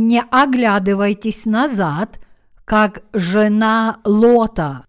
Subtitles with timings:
[0.00, 2.20] Не оглядывайтесь назад,
[2.64, 4.86] как жена Лота.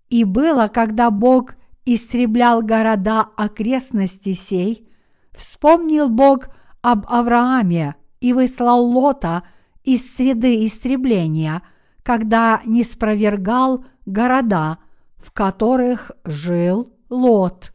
[0.09, 1.55] И было, когда Бог
[1.85, 4.89] истреблял города окрестности сей,
[5.33, 6.49] вспомнил Бог
[6.81, 9.43] об Аврааме и выслал Лота
[9.85, 11.63] из среды истребления,
[12.03, 14.79] когда не спровергал города,
[15.19, 17.75] в которых жил Лот.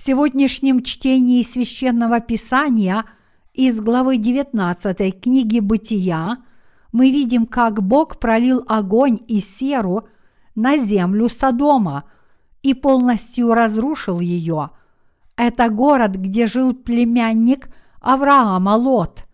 [0.00, 3.04] В сегодняшнем чтении священного писания
[3.52, 6.38] из главы 19 книги Бытия
[6.90, 10.08] мы видим, как Бог пролил огонь и серу
[10.54, 12.04] на землю Содома
[12.62, 14.70] и полностью разрушил ее.
[15.36, 17.68] Это город, где жил племянник
[18.00, 19.26] Авраама Лот.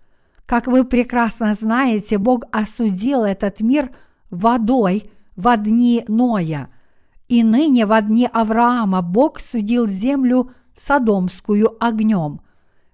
[0.47, 3.93] Как вы прекрасно знаете, Бог осудил этот мир
[4.31, 6.71] водой в дни Ноя–
[7.29, 12.41] и ныне во дни Авраама Бог судил землю Содомскую огнем.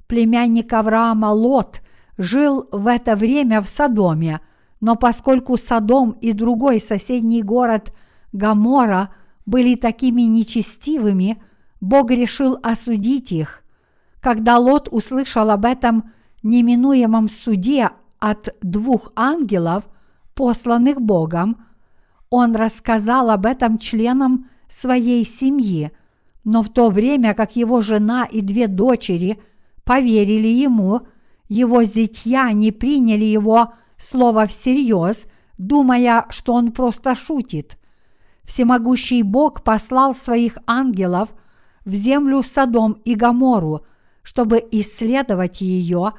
[0.07, 1.83] Племянник Авраама Лот
[2.17, 4.41] жил в это время в Содоме,
[4.81, 7.93] но поскольку Содом и другой соседний город
[8.33, 9.11] Гамора
[9.47, 11.43] были такими нечестивыми,
[11.81, 13.63] Бог решил осудить их.
[14.21, 16.13] Когда Лот услышал об этом
[16.43, 19.89] неминуемом суде от двух ангелов,
[20.35, 21.65] посланных Богом,
[22.33, 25.93] он рассказал об этом членам своей семьи,
[26.45, 29.39] но в то время как его жена и две дочери
[29.85, 31.03] поверили ему,
[31.51, 35.27] его зятья не приняли его слово всерьез,
[35.59, 37.77] думая, что он просто шутит.
[38.45, 41.35] Всемогущий Бог послал своих ангелов
[41.85, 43.85] в землю Содом и Гомору,
[44.23, 46.15] чтобы исследовать ее,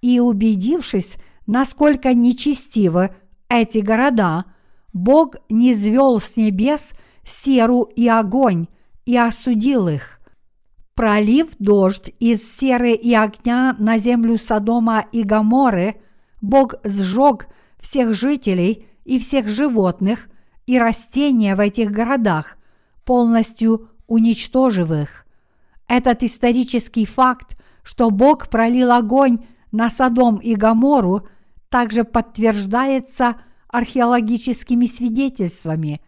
[0.00, 1.16] и убедившись,
[1.48, 3.10] насколько нечестивы
[3.48, 4.44] эти города–
[4.96, 8.66] Бог не звел с небес серу и огонь
[9.04, 10.18] и осудил их.
[10.94, 16.00] Пролив дождь из серы и огня на землю Содома и Гаморы,
[16.40, 17.48] Бог сжег
[17.78, 20.30] всех жителей и всех животных
[20.64, 22.56] и растения в этих городах,
[23.04, 25.26] полностью уничтожив их.
[25.88, 31.28] Этот исторический факт, что Бог пролил огонь на Содом и Гамору,
[31.68, 33.36] также подтверждается–
[33.76, 36.00] археологическими свидетельствами.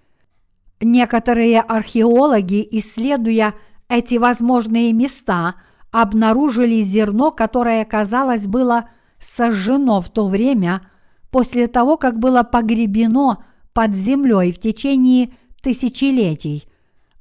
[0.81, 3.55] Некоторые археологи, исследуя
[3.91, 5.57] эти возможные места,
[5.91, 10.81] обнаружили зерно, которое, казалось, было сожжено в то время,
[11.31, 16.67] после того, как было погребено под землей в течение тысячелетий.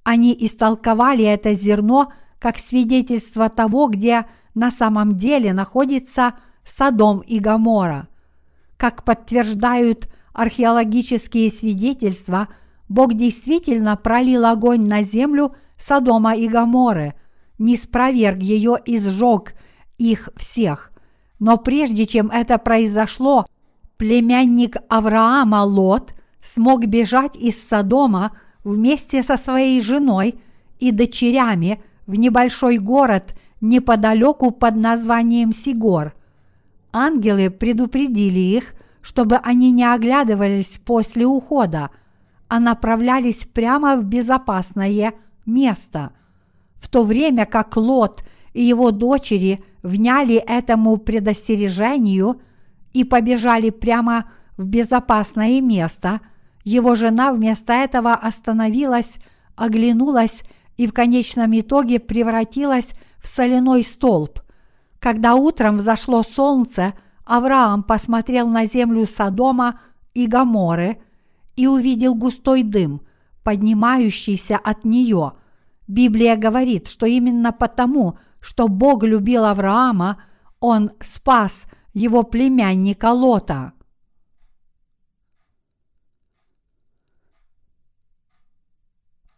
[0.03, 4.25] Они истолковали это зерно как свидетельство того, где
[4.55, 8.07] на самом деле находится Содом и Гамора.
[8.77, 10.07] Как подтверждают
[10.37, 12.47] археологические свидетельства,
[12.87, 17.15] Бог действительно пролил огонь на землю Содома и Гаморы,
[17.57, 19.55] не спроверг ее и сжег
[19.97, 20.91] их всех.
[21.39, 23.47] Но прежде чем это произошло,
[23.97, 26.13] племянник Авраама Лот
[26.43, 30.35] смог бежать из Содома вместе со своей женой
[30.79, 36.13] и дочерями в небольшой город неподалеку под названием Сигор.
[36.93, 38.75] Ангелы предупредили их,
[39.07, 41.91] чтобы они не оглядывались после ухода,
[42.49, 45.13] а направлялись прямо в безопасное
[45.45, 46.11] место.
[46.75, 52.41] В то время как Лот и его дочери вняли этому предостережению
[52.91, 56.19] и побежали прямо в безопасное место,
[56.65, 59.19] его жена вместо этого остановилась,
[59.55, 60.43] оглянулась
[60.75, 64.41] и в конечном итоге превратилась в соляной столб.
[64.99, 66.93] Когда утром взошло солнце–
[67.27, 69.79] Авраам посмотрел на землю Содома
[70.13, 71.01] и Гаморы
[71.55, 73.01] и увидел густой дым,
[73.43, 75.33] поднимающийся от нее.
[75.87, 80.23] Библия говорит, что именно потому, что Бог любил Авраама,
[80.59, 83.73] он спас его племянника Лота.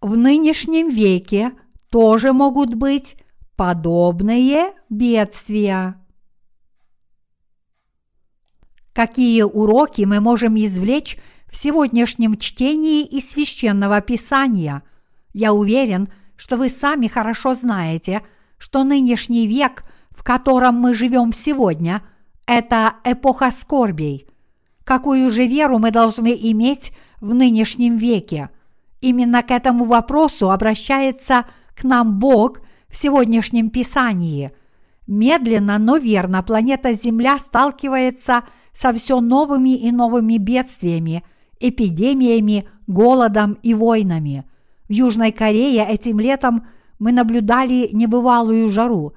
[0.02, 1.54] В нынешнем веке
[1.90, 3.18] тоже могут быть
[3.56, 6.00] подобные бедствия.
[8.94, 11.18] Какие уроки мы можем извлечь
[11.50, 14.84] в сегодняшнем чтении из священного писания?
[15.34, 18.24] Я уверен, что вы сами хорошо знаете,
[18.58, 22.02] что нынешний век, в котором мы живем сегодня,
[22.46, 24.28] это эпоха скорбей.
[24.84, 28.50] Какую же веру мы должны иметь в нынешнем веке?
[29.02, 31.46] Именно к этому вопросу обращается
[31.76, 32.60] к нам Бог
[32.90, 34.52] в сегодняшнем Писании.
[35.08, 38.44] Медленно, но верно планета Земля сталкивается
[38.80, 41.24] со все новыми и новыми бедствиями,
[41.60, 44.46] эпидемиями, голодом и войнами–
[44.90, 46.68] в Южной Корее этим летом
[46.98, 49.14] мы наблюдали небывалую жару.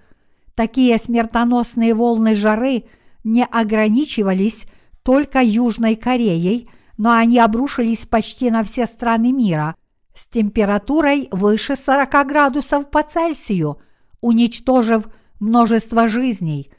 [0.54, 2.84] Такие смертоносные волны жары
[3.24, 4.66] не ограничивались
[5.02, 6.68] только Южной Кореей,
[6.98, 9.74] но они обрушились почти на все страны мира
[10.14, 13.78] с температурой выше 40 градусов по Цельсию,
[14.20, 15.08] уничтожив
[15.40, 16.70] множество жизней.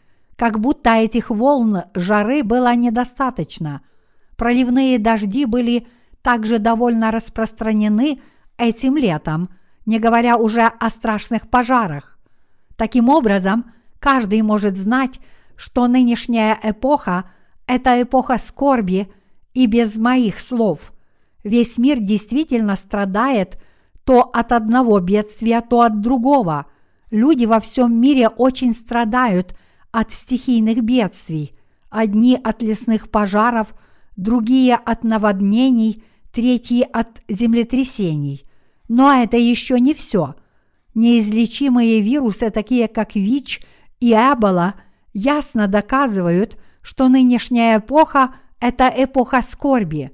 [0.43, 3.79] Как будто этих волн жары было недостаточно.
[4.35, 5.87] Проливные дожди были
[6.21, 8.19] также довольно распространены–
[8.57, 9.47] этим летом,
[9.85, 12.19] не говоря уже о страшных пожарах.
[12.75, 15.21] Таким образом, каждый может знать,
[15.55, 17.23] что нынешняя эпоха–
[17.65, 19.09] это эпоха скорби
[19.53, 20.91] и без моих слов.
[21.45, 23.57] Весь мир действительно страдает
[24.03, 26.65] то от одного бедствия, то от другого.
[27.11, 29.55] Люди во всем мире очень страдают
[29.93, 31.55] от стихийных бедствий.
[31.89, 33.73] Одни от лесных пожаров,
[34.17, 36.03] другие от наводнений,
[36.33, 38.43] третьи от землетрясений.
[38.89, 40.35] Но это еще не все.
[40.95, 43.61] Неизлечимые вирусы, такие как ВИЧ
[43.99, 44.73] и Эбола,
[45.13, 50.11] ясно доказывают, что нынешняя эпоха– это эпоха скорби.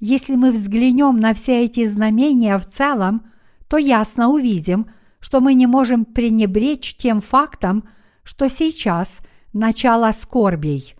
[0.00, 3.26] Если мы взглянем на все эти знамения в целом,
[3.68, 4.86] то ясно увидим,
[5.18, 7.88] что мы не можем пренебречь тем фактом,
[8.24, 9.20] что сейчас
[9.52, 10.96] начало скорбей.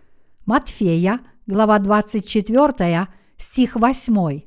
[0.46, 4.42] Матфея, глава 24, стих 8.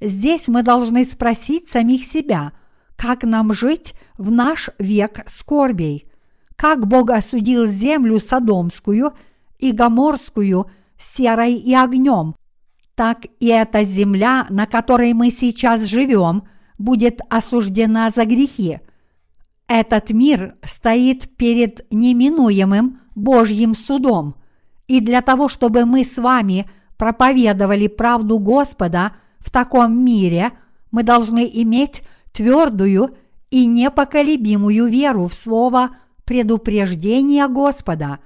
[0.00, 2.52] Здесь мы должны спросить самих себя,
[2.96, 6.10] как нам жить в наш век скорбей,
[6.56, 9.12] как Бог осудил землю Содомскую
[9.58, 12.34] и Гоморскую серой и огнем,
[12.94, 16.44] так и эта земля, на которой мы сейчас живем,
[16.78, 18.80] будет осуждена за грехи.
[19.74, 24.34] Этот мир стоит перед неминуемым Божьим судом.
[24.86, 30.52] И для того, чтобы мы с вами проповедовали правду Господа– в таком мире
[30.90, 32.02] мы должны иметь
[32.32, 33.16] твердую
[33.50, 38.20] и непоколебимую веру в слово предупреждения Господа.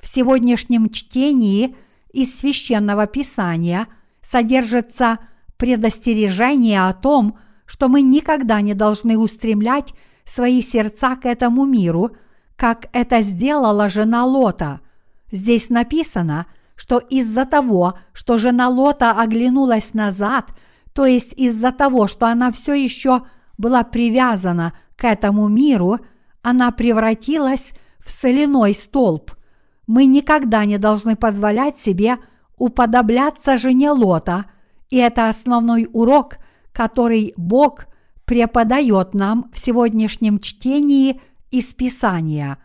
[0.00, 1.76] В сегодняшнем чтении
[2.12, 3.88] из священного писания
[4.22, 5.18] содержится
[5.56, 12.10] предостережение о том, что мы никогда не должны устремлять свои сердца к этому миру,
[12.56, 14.80] как это сделала жена Лота.
[15.30, 16.46] Здесь написано–
[16.82, 20.50] что из-за того, что жена Лота оглянулась назад,
[20.92, 23.22] то есть из-за того, что она все еще
[23.56, 26.00] была привязана к этому миру,
[26.42, 27.72] она превратилась
[28.04, 29.30] в соляной столб.
[29.86, 32.16] Мы никогда не должны позволять себе
[32.56, 34.46] уподобляться жене Лота,
[34.90, 36.38] и это основной урок,
[36.72, 37.86] который Бог
[38.32, 41.20] преподает нам в сегодняшнем чтении
[41.50, 42.56] из Писания.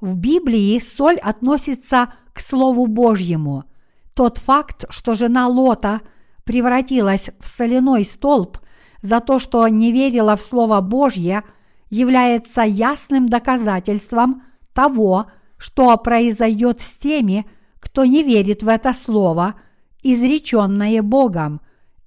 [0.00, 3.66] В Библии соль относится к Слову Божьему.
[4.14, 6.00] Тот факт, что жена Лота
[6.42, 8.58] превратилась в соляной столб
[9.00, 11.44] за то, что не верила в Слово Божье,
[11.88, 17.46] является ясным доказательством того, что произойдет с теми,
[17.78, 19.54] кто не верит в это Слово,
[20.02, 21.60] изреченное Богом,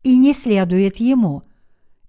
[0.03, 1.43] и не следует Ему.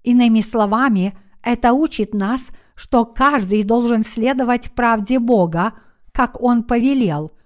[0.02, 5.74] Иными словами, это учит нас, что каждый должен следовать правде Бога,
[6.12, 7.32] как Он повелел–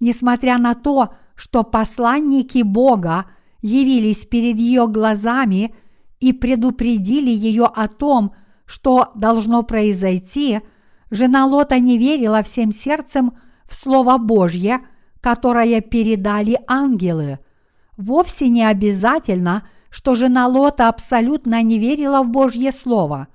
[0.00, 3.26] несмотря на то, что посланники Бога
[3.62, 5.74] явились перед ее глазами
[6.20, 8.32] и предупредили ее о том,
[8.64, 10.60] что должно произойти,
[11.10, 13.34] жена Лота не верила всем сердцем
[13.68, 14.80] в Слово Божье,
[15.20, 17.38] которое передали ангелы.
[17.96, 23.28] Вовсе не обязательно, что жена Лота абсолютно не верила в Божье Слово.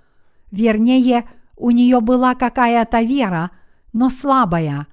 [0.52, 1.28] Вернее,
[1.58, 3.50] у нее была какая-то вера,
[3.94, 4.86] но слабая.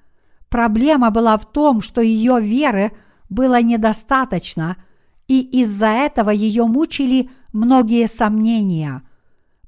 [0.49, 2.93] Проблема была в том, что ее веры
[3.29, 4.79] было недостаточно,
[5.27, 9.03] и из-за этого ее мучили многие сомнения.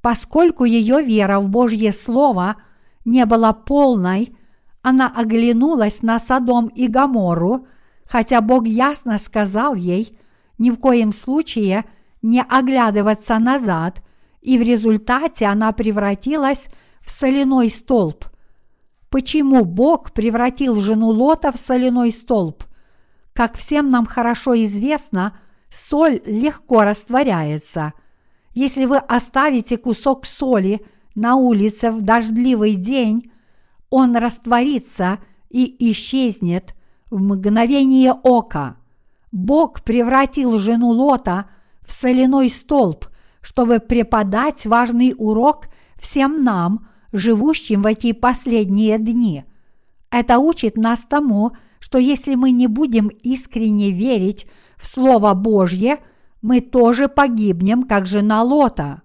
[0.01, 2.57] Поскольку ее вера в Божье Слово
[3.05, 4.35] не была полной,
[4.81, 7.67] она оглянулась на Содом и Гоморру,
[8.07, 10.17] хотя Бог ясно сказал ей
[10.61, 11.87] ни в коем случае
[12.23, 14.03] не оглядываться назад,
[14.43, 16.69] и в результате она превратилась
[17.01, 18.27] в соляной столб.
[19.09, 22.63] Почему Бог превратил жену Лота в соляной столб?
[23.33, 25.39] Как всем нам хорошо известно,
[25.71, 27.95] соль легко растворяется.
[28.53, 33.33] Если вы оставите кусок соли на улице в дождливый день,
[33.89, 36.75] он растворится и исчезнет
[37.11, 38.77] в мгновение ока.
[39.33, 41.47] Бог превратил жену Лота
[41.83, 43.07] в соляной столб,
[43.41, 49.45] чтобы преподать важный урок всем нам, живущим в эти последние дни.
[50.11, 54.47] Это учит нас тому, что если мы не будем искренне верить
[54.77, 55.99] в Слово Божье,
[56.43, 59.03] мы тоже погибнем, как жена Лота.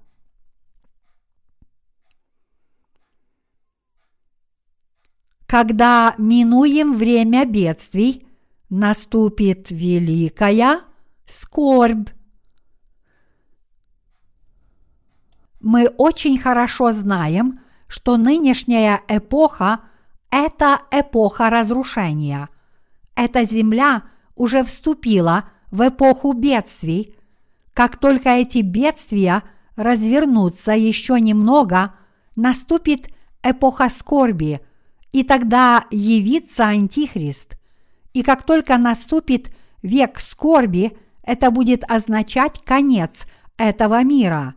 [5.46, 8.26] Когда минуем время бедствий,
[8.70, 10.82] наступит великая
[11.26, 12.10] скорбь.
[15.60, 19.82] Мы очень хорошо знаем, что нынешняя эпоха–
[20.30, 22.50] это эпоха разрушения.
[23.16, 24.04] Эта земля
[24.36, 27.16] уже вступила в эпоху бедствий.
[27.74, 29.44] Как только эти бедствия
[29.76, 31.96] развернутся еще немного,
[32.36, 33.10] наступит
[33.44, 34.62] эпоха скорби,
[35.12, 37.55] и тогда явится Антихрист.
[38.16, 43.26] И как только наступит век скорби, это будет означать конец
[43.58, 44.56] этого мира.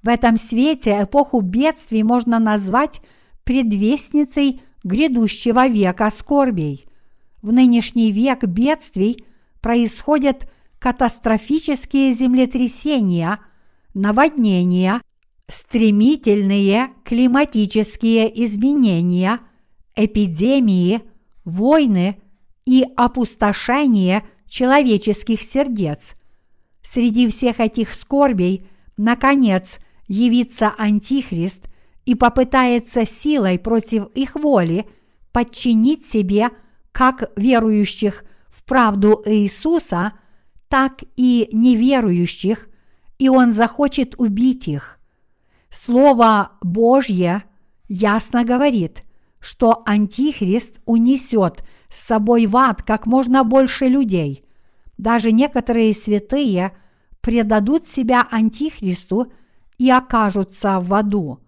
[0.00, 3.00] В этом свете эпоху бедствий можно назвать
[3.42, 6.86] предвестницей грядущего века скорбей.
[7.42, 9.24] В нынешний век бедствий
[9.60, 10.48] происходят
[10.78, 13.40] катастрофические землетрясения,
[13.92, 15.02] наводнения,
[15.48, 19.40] стремительные климатические изменения,
[19.96, 21.00] эпидемии,
[21.44, 22.22] войны–
[22.70, 26.14] и опустошение человеческих сердец.
[26.84, 28.64] Среди всех этих скорбей,
[28.96, 31.64] наконец, явится Антихрист
[32.04, 34.86] и попытается силой против их воли
[35.32, 36.50] подчинить себе
[36.92, 40.12] как верующих в правду Иисуса,
[40.68, 42.68] так и неверующих,
[43.18, 45.00] и он захочет убить их.
[45.70, 47.42] Слово Божье
[47.88, 49.02] ясно говорит,
[49.40, 54.44] что Антихрист унесет– с собой в ад как можно больше людей.
[54.96, 56.72] Даже некоторые святые
[57.20, 59.32] предадут себя Антихристу
[59.76, 61.40] и окажутся в аду.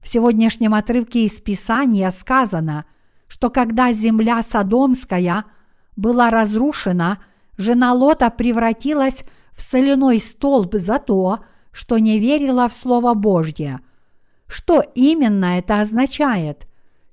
[0.00, 2.86] В сегодняшнем отрывке из Писания сказано,
[3.28, 5.44] что когда земля Содомская
[5.94, 7.18] была разрушена,
[7.56, 11.40] жена Лота превратилась в соляной столб за то,
[11.70, 13.80] что не верила в Слово Божье.
[14.46, 16.66] Что именно это означает?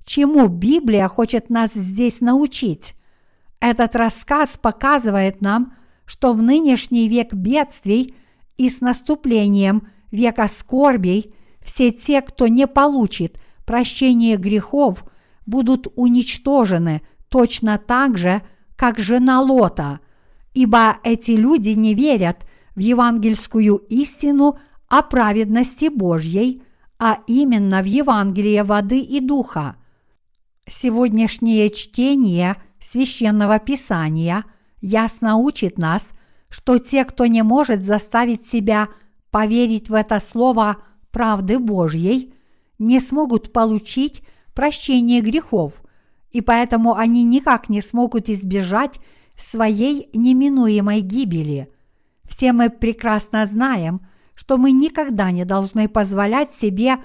[0.08, 2.94] Чему Библия хочет нас здесь научить.
[3.60, 5.74] Этот рассказ показывает нам,
[6.06, 8.14] что в нынешний век бедствий
[8.56, 15.04] и с наступлением века скорбей все те, кто не получит прощение грехов,
[15.44, 18.40] будут уничтожены точно так же,
[18.76, 20.00] как жена Лота,
[20.54, 26.62] ибо эти люди не верят в евангельскую истину о праведности Божьей,
[26.98, 29.76] а именно в Евангелие воды и духа–
[30.68, 34.44] Сегодняшнее чтение священного писания
[34.82, 36.12] ясно учит нас,
[36.50, 38.88] что те, кто не может заставить себя
[39.30, 40.78] поверить в это слово
[41.10, 42.34] правды Божьей,
[42.78, 44.22] не смогут получить
[44.54, 45.82] прощение грехов,
[46.30, 49.00] и поэтому они никак не смогут избежать
[49.36, 51.72] своей неминуемой гибели.
[52.28, 56.98] Все мы прекрасно знаем, что мы никогда не должны позволять себе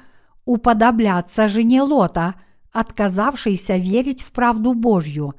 [0.43, 2.35] уподобляться жене Лота–
[2.73, 5.35] отказавшийся верить в правду Божью.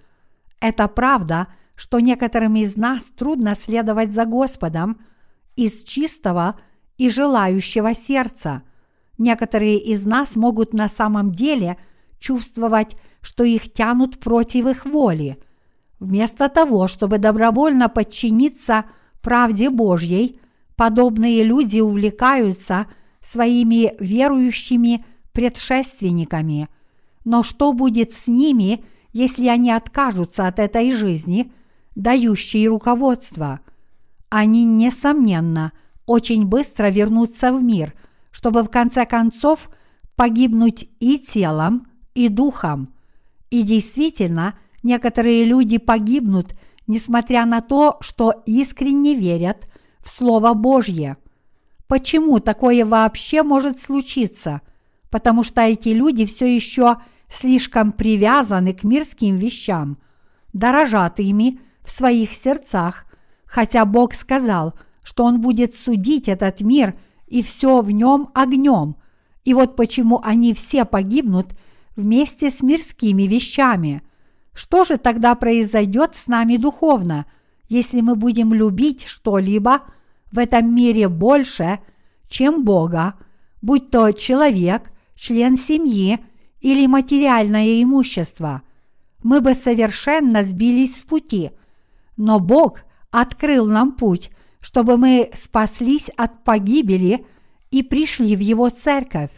[0.60, 5.00] Это правда, что некоторым из нас трудно следовать за Господом
[5.56, 6.58] из чистого
[6.96, 8.62] и желающего сердца.
[9.18, 11.76] Некоторые из нас могут на самом деле
[12.20, 15.38] чувствовать, что их тянут против их воли.
[15.98, 18.84] Вместо того, чтобы добровольно подчиниться
[19.22, 20.40] правде Божьей,
[20.76, 22.86] подобные люди увлекаются
[23.20, 26.68] своими верующими предшественниками–
[27.25, 31.52] но что будет с ними, если они откажутся от этой жизни,
[31.95, 33.61] дающей руководство?
[34.28, 35.73] Они, несомненно,
[36.07, 37.95] очень быстро вернутся в мир,
[38.31, 39.71] чтобы в конце концов
[40.16, 42.93] погибнуть и телом, и духом.
[43.50, 46.54] И действительно, некоторые люди погибнут,
[46.87, 49.69] несмотря на то, что искренне верят
[50.00, 51.16] в Слово Божье.
[51.87, 54.61] Почему такое вообще может случиться?
[55.11, 56.97] Потому что эти люди все еще
[57.28, 59.99] слишком привязаны к мирским вещам,
[60.52, 63.07] дорожат ими в своих сердцах,
[63.47, 66.95] хотя Бог сказал, что Он будет судить этот мир
[67.26, 68.97] и все в нем огнем.
[69.45, 71.54] И вот почему они все погибнут
[71.97, 74.02] вместе с мирскими вещами.
[74.52, 77.26] Что же тогда произойдет с нами духовно,
[77.69, 79.83] если мы будем любить что-либо
[80.31, 81.81] в этом мире больше,
[82.28, 83.14] чем Бога,
[83.62, 86.19] будь то человек, член семьи
[86.64, 88.62] или материальное имущество?
[89.23, 91.50] Мы бы совершенно сбились с пути,
[92.16, 92.80] но Бог
[93.11, 94.30] открыл нам путь,
[94.62, 97.26] чтобы мы спаслись от погибели
[97.71, 99.30] и пришли в Его церковь.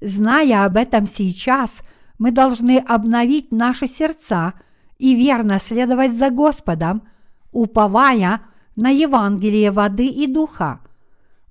[0.00, 1.82] Зная об этом сейчас,
[2.18, 4.54] мы должны обновить наши сердца
[4.98, 7.02] и верно следовать за Господом,
[7.52, 8.40] уповая
[8.74, 10.80] на Евангелие воды и духа.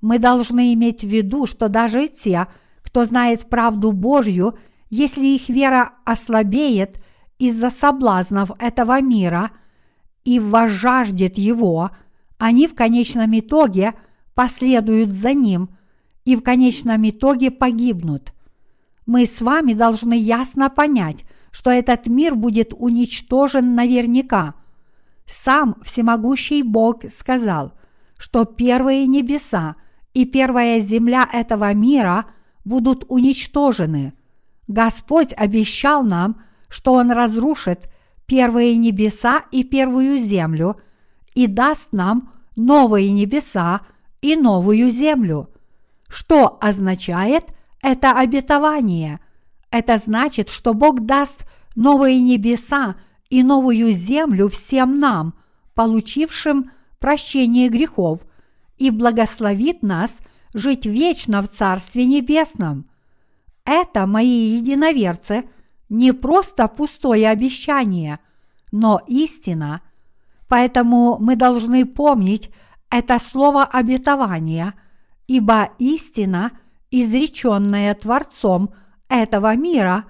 [0.02, 2.48] Мы должны иметь в виду, что даже те,
[2.82, 4.58] кто знает правду Божью,
[4.94, 7.04] если их вера ослабеет
[7.40, 9.50] из-за соблазнов этого мира
[10.24, 11.90] и возжаждет его,
[12.38, 13.96] они в конечном итоге
[14.36, 15.70] последуют за ним
[16.26, 18.36] и в конечном итоге погибнут.
[19.08, 24.54] Мы с вами должны ясно понять, что этот мир будет уничтожен наверняка.
[25.26, 27.74] Сам всемогущий Бог сказал,
[28.20, 29.74] что первые небеса
[30.14, 32.28] и первая земля этого мира
[32.64, 34.14] будут уничтожены.
[34.68, 37.90] Господь обещал нам, что Он разрушит
[38.26, 40.78] первые небеса и первую землю
[41.36, 43.82] и даст нам новые небеса
[44.22, 45.50] и новую землю.
[46.08, 47.46] Что означает–
[47.84, 49.20] это обетование.
[49.70, 52.96] Это значит, что Бог даст новые небеса
[53.30, 55.34] и новую землю всем нам,
[55.74, 58.22] получившим прощение грехов,
[58.78, 60.22] и благословит нас
[60.54, 62.86] жить вечно в Царстве Небесном.
[63.66, 65.50] Это, мои единоверцы,
[65.90, 68.20] не просто пустое обещание,
[68.72, 69.82] но истина.
[70.48, 72.50] Поэтому мы должны помнить
[72.90, 74.74] это слово обетования,
[75.28, 76.52] ибо истина–
[76.94, 78.72] изреченное Творцом
[79.10, 80.06] этого мира,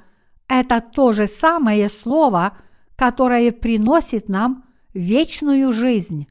[0.50, 2.58] это то же самое слово,
[2.98, 6.28] которое приносит нам вечную жизнь.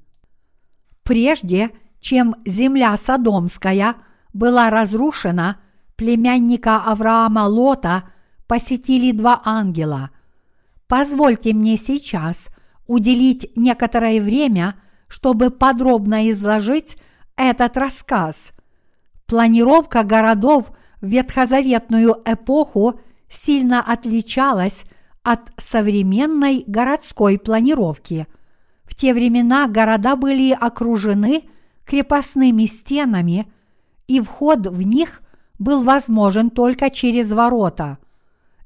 [1.02, 3.96] Прежде чем земля Содомская
[4.34, 5.58] была разрушена,
[6.02, 8.04] племянника Авраама Лота
[8.46, 10.10] посетили два ангела.
[10.88, 12.48] Позвольте мне сейчас
[12.86, 14.74] уделить некоторое время,
[15.08, 16.96] чтобы подробно изложить
[17.36, 18.52] этот рассказ–
[19.32, 24.84] Планировка городов в ветхозаветную эпоху сильно отличалась
[25.22, 28.26] от современной городской планировки.
[28.84, 31.44] В те времена города были окружены
[31.86, 33.50] крепостными стенами,
[34.06, 35.21] и вход в них
[35.62, 37.98] был возможен только через ворота.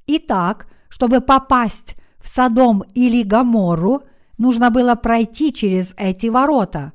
[0.06, 4.02] Итак, чтобы попасть в Содом или Гамору,
[4.38, 6.92] нужно было пройти через эти ворота.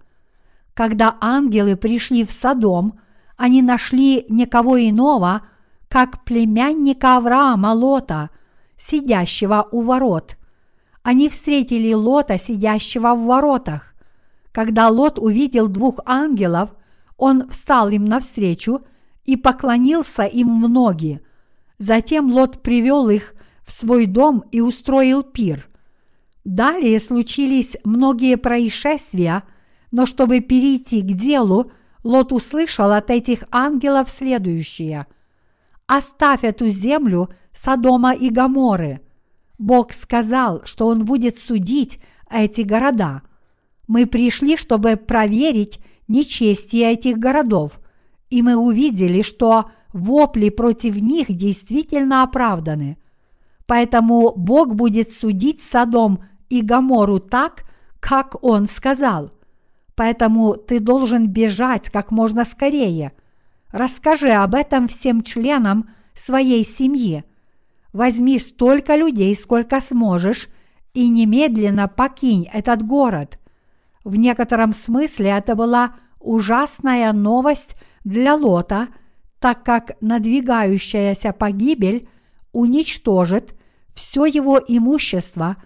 [0.74, 3.00] Когда ангелы пришли в Содом–
[3.42, 5.42] они нашли никого иного,
[5.90, 8.30] как племянника Авраама Лота,
[8.78, 10.38] сидящего у ворот.
[11.02, 13.96] Они встретили Лота, сидящего в воротах.
[14.52, 16.70] Когда Лот увидел двух ангелов,
[17.18, 18.82] он встал им навстречу
[19.26, 21.22] и поклонился им в ноги.
[21.78, 23.34] Затем Лот привел их
[23.66, 25.68] в свой дом и устроил пир.
[26.44, 29.44] Далее случились многие происшествия,
[29.92, 31.72] но чтобы перейти к делу,
[32.04, 35.06] Лот услышал от этих ангелов следующее.
[35.86, 39.02] «Оставь эту землю Содома и Гаморы».
[39.60, 43.22] Бог сказал, что Он будет судить эти города.
[43.88, 47.80] Мы пришли, чтобы проверить нечестие этих городов,
[48.32, 52.98] и мы увидели, что вопли против них действительно оправданы.
[53.68, 57.66] Поэтому Бог будет судить Содом и Гамору так,
[58.00, 59.32] как Он сказал–
[60.02, 63.12] Поэтому ты должен бежать как можно скорее.
[63.72, 67.24] Расскажи об этом всем членам своей семьи.
[67.94, 70.48] Возьми столько людей, сколько сможешь,
[70.96, 73.38] и немедленно покинь этот город.
[74.04, 78.88] В некотором смысле это была ужасная новость для Лота,
[79.40, 82.08] так как надвигающаяся погибель
[82.52, 83.56] уничтожит
[83.94, 85.58] все его имущество,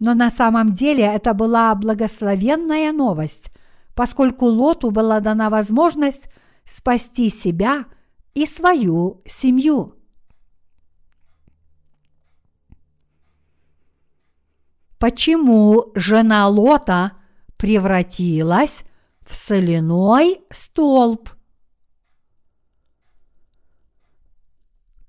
[0.00, 3.50] но на самом деле это была благословенная новость,
[3.94, 6.28] поскольку Лоту была дана возможность
[6.64, 7.84] спасти себя
[8.34, 9.94] и свою семью.
[14.98, 17.12] Почему жена Лота
[17.56, 18.84] превратилась
[19.20, 21.28] в соляной столб?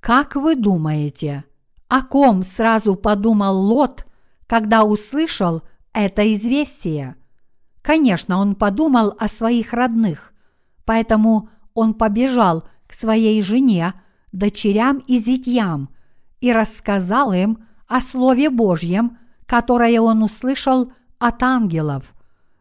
[0.06, 1.46] Как вы думаете,
[1.88, 4.06] о ком сразу подумал Лот,
[4.46, 5.64] когда услышал
[5.94, 7.16] это известие?
[7.82, 10.32] Конечно, он подумал о своих родных,
[10.86, 13.96] поэтому он побежал к своей жене,
[14.32, 15.90] дочерям и зятьям
[16.40, 22.14] и рассказал им о Слове Божьем, которое он услышал от ангелов.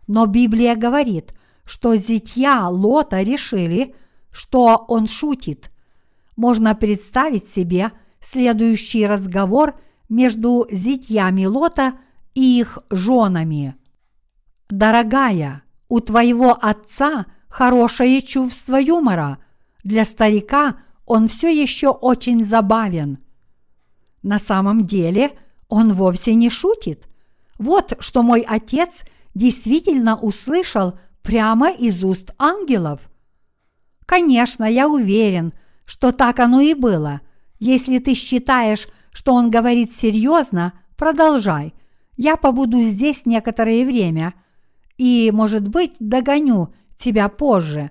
[0.06, 1.34] Но Библия говорит,
[1.66, 3.94] что зятья Лота решили,
[4.30, 5.70] что он шутит.
[6.36, 9.74] Можно представить себе следующий разговор
[10.08, 11.94] между зятьями Лота
[12.34, 13.76] и их женами.
[14.68, 19.38] «Дорогая, у твоего отца хорошее чувство юмора.
[19.84, 23.18] Для старика он все еще очень забавен.
[24.22, 25.32] На самом деле
[25.68, 27.06] он вовсе не шутит.
[27.58, 29.02] Вот что мой отец
[29.34, 33.08] действительно услышал прямо из уст ангелов.
[34.06, 35.52] Конечно, я уверен,
[35.84, 37.20] что так оно и было.
[37.58, 41.74] Если ты считаешь, что он говорит серьезно, продолжай.
[42.16, 44.34] Я побуду здесь некоторое время
[44.96, 47.90] и, может быть, догоню тебя позже.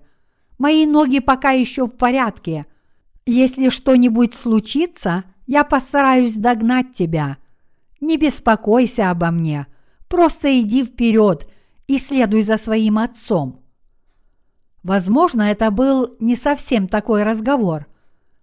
[0.58, 2.65] Мои ноги пока еще в порядке.
[3.25, 7.38] Если что-нибудь случится, я постараюсь догнать тебя.
[7.99, 9.67] Не беспокойся обо мне,
[10.10, 11.49] просто иди вперед
[11.88, 13.62] и следуй за своим отцом.
[14.84, 17.88] Возможно, это был не совсем такой разговор,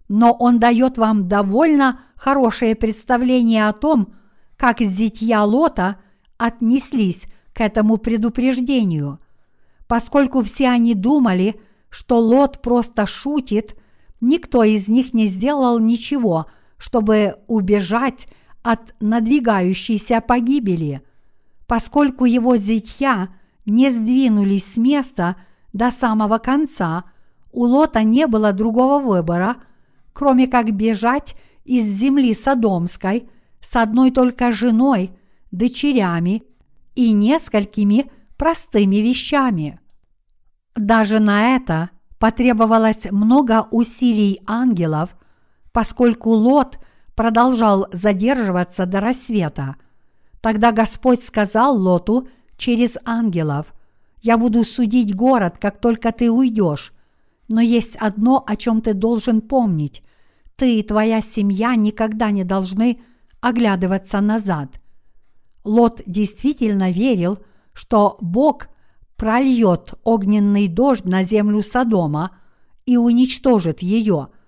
[0.09, 4.13] но он дает вам довольно хорошее представление о том,
[4.57, 5.97] как зятья Лота
[6.37, 9.19] отнеслись к этому предупреждению.
[9.87, 13.75] Поскольку все они думали, что Лот просто шутит,
[14.19, 16.47] никто из них не сделал ничего–
[16.81, 18.27] чтобы убежать
[18.63, 21.03] от надвигающейся погибели,
[21.67, 23.29] поскольку его зятья
[23.65, 25.35] не сдвинулись с места
[25.73, 27.05] до самого конца,
[27.51, 29.57] у Лота не было другого выбора,
[30.13, 33.29] кроме как бежать из земли Содомской
[33.61, 35.11] с одной только женой,
[35.51, 36.43] дочерями
[36.95, 39.79] и несколькими простыми вещами.
[40.75, 45.15] Даже на это потребовалось много усилий ангелов–
[45.71, 46.79] поскольку Лот
[47.15, 49.75] продолжал задерживаться до рассвета.
[50.41, 53.73] Тогда Господь сказал Лоту через ангелов,
[54.21, 56.93] «Я буду судить город, как только ты уйдешь,
[57.47, 60.03] но есть одно, о чем ты должен помнить.
[60.55, 62.99] Ты и твоя семья никогда не должны
[63.39, 64.79] оглядываться назад».
[65.63, 67.39] Лот действительно верил,
[67.73, 68.67] что Бог
[69.15, 72.37] прольет огненный дождь на землю Содома
[72.85, 74.29] и уничтожит ее–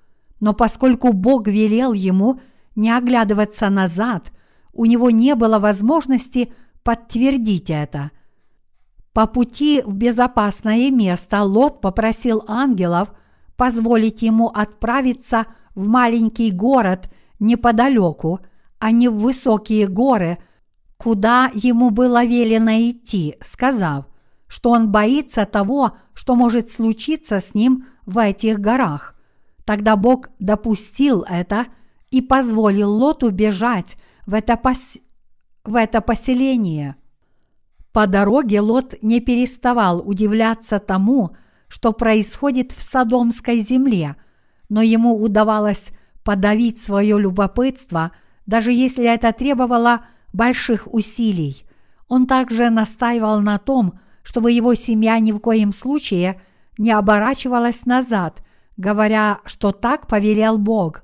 [0.44, 2.42] но поскольку Бог велел ему
[2.76, 4.34] не оглядываться назад,
[4.74, 6.52] у него не было возможности
[6.84, 8.12] подтвердить это.
[9.14, 13.14] По пути в безопасное место Лот попросил ангелов
[13.56, 15.46] позволить ему отправиться
[15.76, 17.08] в маленький город
[17.40, 18.40] неподалеку,
[18.80, 20.40] а не в высокие горы,
[20.98, 24.06] куда ему было велено идти, сказав,
[24.48, 29.16] что он боится того, что может случиться с ним в этих горах.
[29.64, 31.68] Тогда Бог допустил это
[32.10, 33.96] и позволил Лоту бежать
[34.26, 34.98] в это, пос...
[35.64, 36.96] в это поселение.
[37.94, 41.36] По дороге Лот не переставал удивляться тому,
[41.70, 44.18] что происходит в Содомской земле,
[44.68, 45.90] но ему удавалось
[46.24, 48.12] подавить свое любопытство,
[48.46, 50.02] даже если это требовало
[50.34, 51.66] больших усилий.
[52.10, 56.42] Он также настаивал на том, чтобы его семья ни в коем случае
[56.78, 58.44] не оборачивалась назад–
[58.78, 61.04] говоря, что так повелел Бог.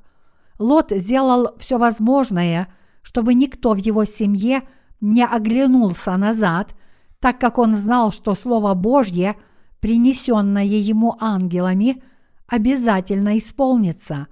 [0.57, 2.67] Лот сделал все возможное,
[3.01, 4.63] чтобы никто в его семье
[5.01, 6.75] не оглянулся назад,
[7.19, 9.35] так как он знал, что Слово Божье,
[9.79, 12.01] принесенное ему ангелами,
[12.47, 14.27] обязательно исполнится.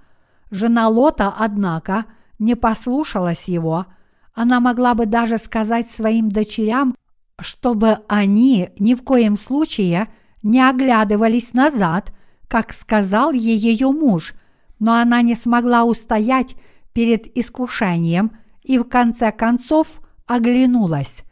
[0.50, 2.06] Жена Лота, однако,
[2.38, 3.86] не послушалась его.
[4.34, 6.94] Она могла бы даже сказать своим дочерям,
[7.40, 10.08] чтобы они ни в коем случае
[10.42, 12.12] не оглядывались назад–
[12.48, 14.34] как сказал ей ее муж,
[14.80, 16.56] но она не смогла устоять
[16.94, 21.22] перед искушением и в конце концов оглянулась.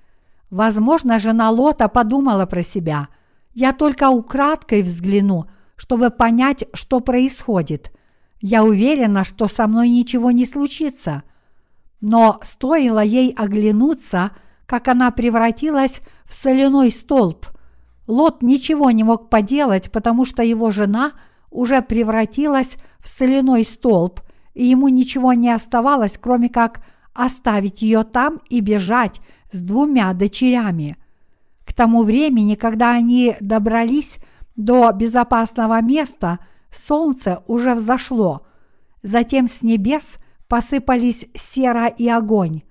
[0.57, 3.09] Возможно, жена Лота подумала про себя.
[3.53, 7.93] Я только украдкой взгляну, чтобы понять, что происходит.
[8.41, 11.25] Я уверена, что со мной ничего не случится.
[12.01, 14.31] Но стоило ей оглянуться,
[14.65, 17.49] как она превратилась в соляной столб–
[18.07, 21.13] Лот ничего не мог поделать, потому что его жена
[21.51, 24.21] уже превратилась в соляной столб,
[24.55, 29.21] и ему ничего не оставалось, кроме как оставить ее там и бежать
[29.53, 30.97] с двумя дочерями.
[31.65, 34.19] К тому времени, когда они добрались
[34.57, 36.39] до безопасного места,
[36.71, 38.47] солнце уже взошло.
[39.03, 42.63] Затем с небес посыпались сера и огонь.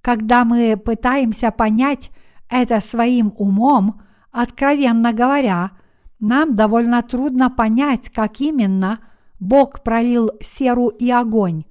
[0.00, 2.10] Когда мы пытаемся понять
[2.48, 5.72] это своим умом, откровенно говоря,
[6.18, 9.00] нам довольно трудно понять, как именно
[9.40, 11.64] Бог пролил серу и огонь.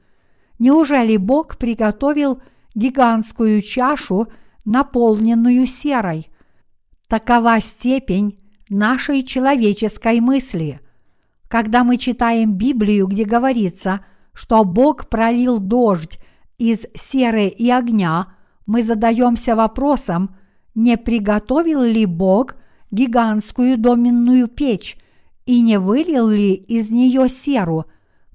[0.60, 2.42] Неужели Бог приготовил
[2.76, 4.28] гигантскую чашу,
[4.66, 6.28] наполненную серой?
[7.08, 10.80] Такова степень нашей человеческой мысли.
[11.48, 16.20] Когда мы читаем Библию, где говорится, что Бог пролил дождь
[16.58, 18.28] из серы и огня,
[18.66, 20.36] мы задаемся вопросом,
[20.74, 22.56] не приготовил ли Бог
[22.92, 24.98] гигантскую доменную печь
[25.46, 27.86] и не вылил ли из нее серу,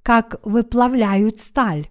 [0.03, 1.89] как выплавляют сталь.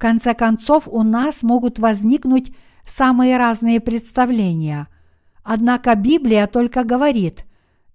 [0.00, 2.52] Конце концов, у нас могут возникнуть
[2.86, 4.88] самые разные представления.
[5.42, 7.44] Однако Библия только говорит,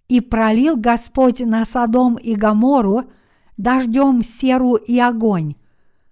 [0.07, 3.05] «И пролил Господь на Содом и Гомору
[3.57, 5.55] дождем серу и огонь».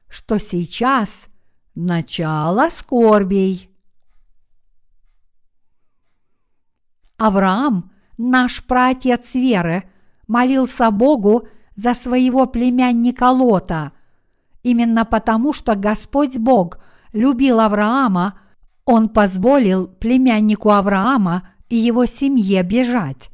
[0.10, 1.28] что сейчас
[1.76, 3.70] начало скорбей.
[7.18, 9.84] Авраам, наш праотец веры,
[10.28, 13.92] молился Богу за своего племянника Лота.
[14.64, 16.80] Именно потому, что Господь Бог
[17.14, 18.40] любил Авраама,
[18.86, 23.30] он позволил племяннику Авраама и его семье бежать.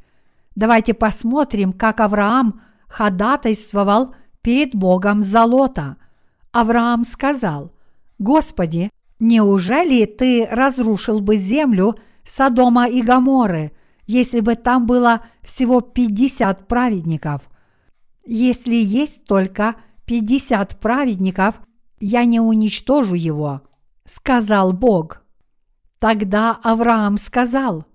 [0.54, 5.96] Давайте посмотрим, как Авраам ходатайствовал перед Богом за Лота.
[6.54, 7.72] Авраам сказал,
[8.18, 13.72] «Господи, неужели ты разрушил бы землю Содома и Гаморы,
[14.06, 17.42] если бы там было всего пятьдесят праведников?
[18.24, 21.60] Если есть только пятьдесят праведников,
[22.00, 23.62] я не уничтожу его»,—
[24.06, 25.22] сказал Бог.
[25.98, 27.84] Тогда Авраам сказал–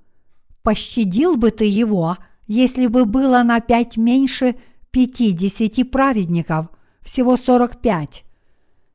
[0.64, 2.18] пощадил бы ты его,
[2.48, 4.56] если бы было на пять меньше
[4.92, 6.68] пятидесяти праведников,
[7.02, 8.24] всего сорок пять.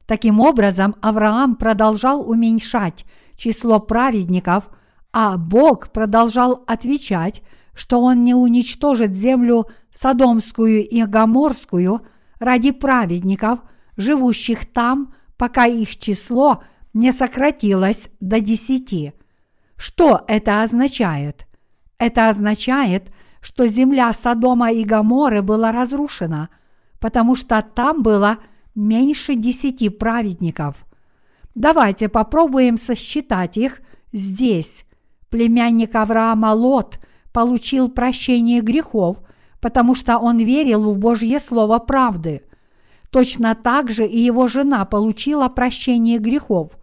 [0.07, 4.71] Таким образом, Авраам продолжал уменьшать число праведников,
[5.13, 7.43] а Бог продолжал отвечать,
[7.75, 12.03] что он не уничтожит землю Содомскую и Гоморскую
[12.39, 13.61] ради праведников,
[13.97, 16.63] живущих там, пока их число
[16.93, 19.13] не сократилось до десяти.
[19.77, 21.47] Что это означает?
[21.99, 26.51] Это означает, что земля Содома и Гаморы была разрушена,
[27.01, 28.39] потому что там было
[28.75, 30.85] меньше десяти праведников.
[31.55, 33.81] Давайте попробуем сосчитать их
[34.13, 34.85] здесь.
[35.31, 36.99] Племянник Авраама Лот
[37.33, 39.19] получил прощение грехов,
[39.61, 42.43] потому что он верил в Божье Слово правды.
[43.11, 46.77] Точно так же и его жена получила прощение грехов.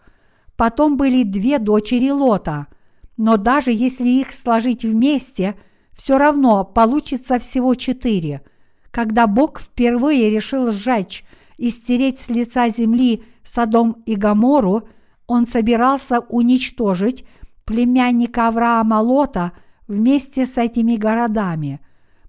[0.55, 2.67] Потом были две дочери Лота–
[3.21, 5.55] но даже если их сложить вместе,
[5.95, 8.41] все равно получится всего четыре.
[8.89, 11.23] Когда Бог впервые решил сжечь
[11.61, 14.87] и стереть с лица земли Содом и Гамору,
[15.27, 17.23] он собирался уничтожить
[17.65, 19.51] племянника Авраама Лота
[19.87, 21.79] вместе с этими городами.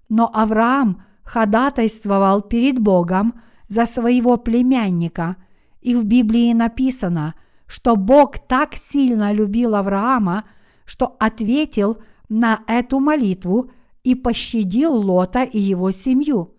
[0.07, 5.37] Но Авраам ходатайствовал перед Богом за своего племянника,
[5.81, 7.33] и в Библии написано,
[7.65, 10.43] что Бог так сильно любил Авраама,
[10.85, 11.97] что ответил
[12.29, 13.71] на эту молитву
[14.03, 16.53] и пощадил Лота и его семью.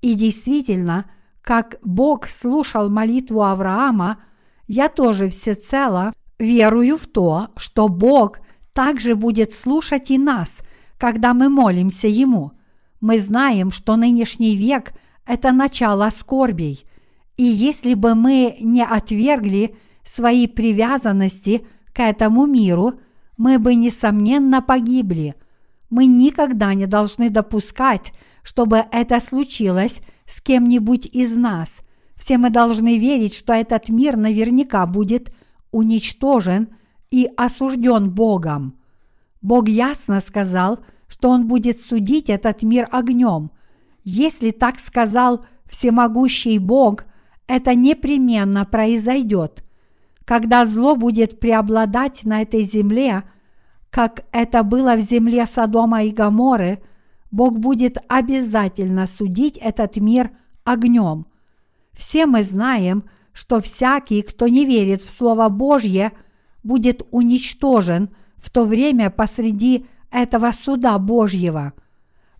[0.00, 1.04] И действительно,
[1.46, 4.18] как Бог слушал молитву Авраама,
[4.66, 8.40] я тоже всецело верую в то, что Бог
[8.72, 10.62] также будет слушать и нас,
[10.98, 12.52] когда мы молимся Ему.
[13.00, 14.92] Мы знаем, что нынешний век–
[15.26, 16.84] это начало скорбей.
[17.36, 22.94] И если бы мы не отвергли свои привязанности к этому миру–
[23.36, 25.34] мы бы, несомненно, погибли.
[25.90, 31.78] Мы никогда не должны допускать, чтобы это случилось с кем-нибудь из нас.
[32.16, 35.32] Все мы должны верить, что этот мир наверняка будет
[35.70, 36.68] уничтожен
[37.10, 38.78] и осужден Богом.
[39.42, 43.50] Бог ясно сказал, что Он будет судить этот мир огнем.
[44.02, 47.04] Если так сказал всемогущий Бог,
[47.46, 49.62] это непременно произойдет.
[50.24, 53.22] Когда зло будет преобладать на этой земле,
[53.90, 56.82] как это было в земле Содома и Гоморы,
[57.36, 60.30] Бог будет обязательно судить этот мир
[60.64, 61.26] огнем.
[61.92, 66.12] Все мы знаем, что всякий, кто не верит в Слово Божье,
[66.62, 71.74] будет уничтожен в то время посреди этого суда Божьего.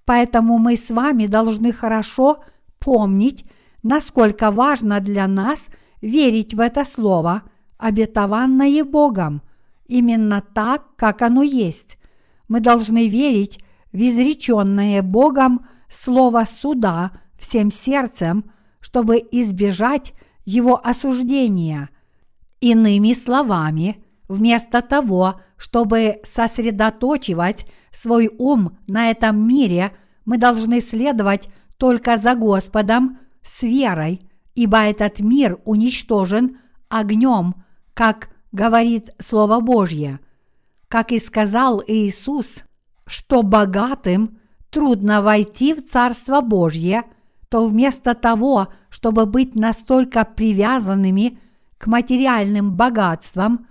[0.06, 2.42] Поэтому мы с вами должны хорошо
[2.78, 3.44] помнить,
[3.82, 5.68] насколько важно для нас
[6.00, 7.42] верить в это Слово,
[7.76, 9.42] обетованное Богом,
[9.88, 11.98] именно так, как оно есть.
[12.48, 13.60] Мы должны верить
[13.92, 21.90] в изреченное Богом Слово суда всем сердцем, чтобы избежать его осуждения.
[22.60, 29.92] Иными словами, вместо того, чтобы сосредоточивать свой ум на этом мире,
[30.24, 34.22] мы должны следовать только за Господом с верой,
[34.54, 37.54] ибо этот мир уничтожен огнем,
[37.94, 40.20] как говорит Слово Божье.
[40.88, 42.65] Как и сказал Иисус,
[43.06, 44.38] что богатым
[44.70, 47.04] трудно войти в Царство Божье,
[47.48, 51.38] то вместо того, чтобы быть настолько привязанными
[51.78, 53.66] к материальным богатствам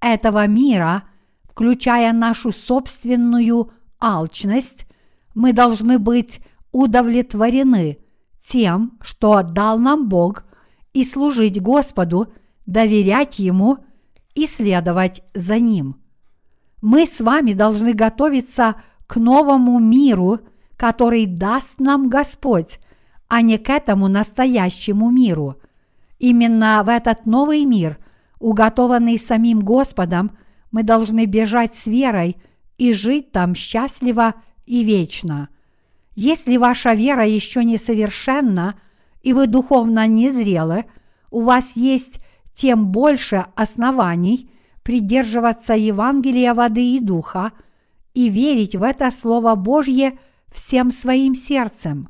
[0.00, 1.04] этого мира,
[1.44, 4.86] включая нашу собственную алчность,
[5.34, 6.40] мы должны быть
[6.72, 7.98] удовлетворены
[8.42, 10.44] тем, что дал нам Бог,
[10.92, 12.32] и служить Господу,
[12.66, 13.78] доверять Ему
[14.34, 15.99] и следовать за Ним.
[16.80, 20.40] Мы с вами должны готовиться к новому миру,
[20.76, 22.80] который даст нам Господь,
[23.28, 25.56] а не к этому настоящему миру.
[26.18, 27.98] Именно в этот новый мир,
[28.38, 30.36] уготованный самим Господом,
[30.70, 32.36] мы должны бежать с верой
[32.78, 34.34] и жить там счастливо
[34.66, 35.48] и вечно–
[36.22, 38.78] если ваша вера еще не совершенна
[39.22, 40.84] и вы духовно незрелы,
[41.30, 42.20] у вас есть
[42.52, 44.49] тем больше оснований
[44.82, 47.52] придерживаться Евангелия воды и духа
[48.14, 50.18] и верить в это Слово Божье
[50.52, 52.08] всем своим сердцем.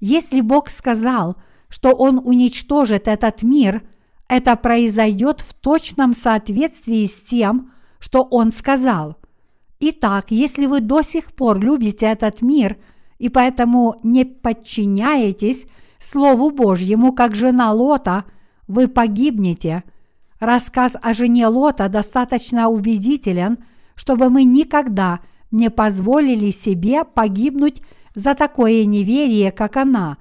[0.00, 1.36] Если Бог сказал,
[1.68, 3.82] что Он уничтожит этот мир,
[4.28, 9.16] это произойдет в точном соответствии с тем, что Он сказал.
[9.80, 12.76] Итак, если вы до сих пор любите этот мир–
[13.18, 15.66] и поэтому не подчиняетесь
[15.98, 18.24] Слову Божьему, как жена Лота,
[18.68, 19.84] вы погибнете.
[20.40, 23.58] Рассказ о жене Лота достаточно убедителен,
[23.94, 25.20] чтобы мы никогда
[25.50, 27.80] не позволили себе погибнуть
[28.14, 30.18] за такое неверие, как она.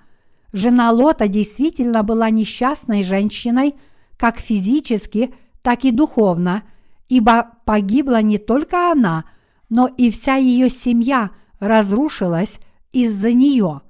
[0.54, 3.76] Жена Лота действительно была несчастной женщиной,
[4.18, 6.64] как физически, так и духовно,
[7.10, 9.26] ибо погибла не только она,
[9.70, 12.60] но и вся ее семья разрушилась
[12.94, 13.82] из-за нее.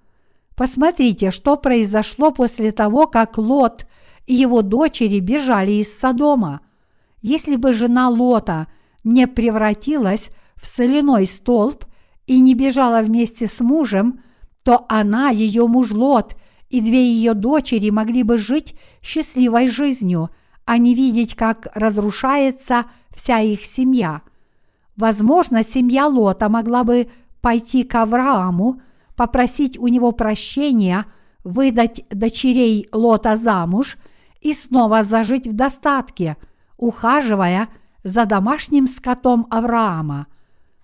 [0.55, 3.85] Посмотрите, что произошло после того, как Лот
[4.25, 6.61] и его дочери бежали из Содома.
[7.21, 8.67] Если бы жена Лота
[9.03, 11.85] не превратилась в соляной столб
[12.27, 14.21] и не бежала вместе с мужем,
[14.63, 16.35] то она, ее муж Лот
[16.69, 20.29] и две ее дочери могли бы жить счастливой жизнью,
[20.65, 24.21] а не видеть, как разрушается вся их семья.
[24.97, 27.07] Возможно, семья Лота могла бы
[27.41, 28.81] пойти к Аврааму
[29.15, 31.05] попросить у него прощения,
[31.43, 33.97] выдать дочерей Лота замуж
[34.45, 36.37] и снова зажить в достатке,
[36.77, 37.67] ухаживая
[38.03, 40.27] за домашним скотом Авраама.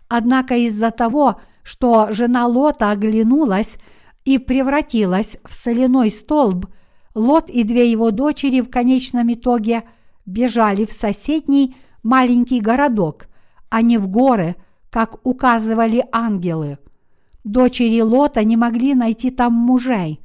[0.10, 3.78] Однако из-за того, что жена Лота оглянулась
[4.26, 6.66] и превратилась в соляной столб,
[7.14, 9.84] Лот и две его дочери в конечном итоге
[10.26, 13.28] бежали в соседний маленький городок,
[13.70, 14.56] а не в горы,
[14.90, 16.80] как указывали ангелы–
[17.44, 20.22] Дочери Лота не могли найти там мужей.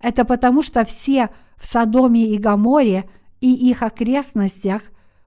[0.00, 1.30] Это потому, что все
[1.60, 3.08] в Содоме и Гаморе
[3.40, 4.82] и их окрестностях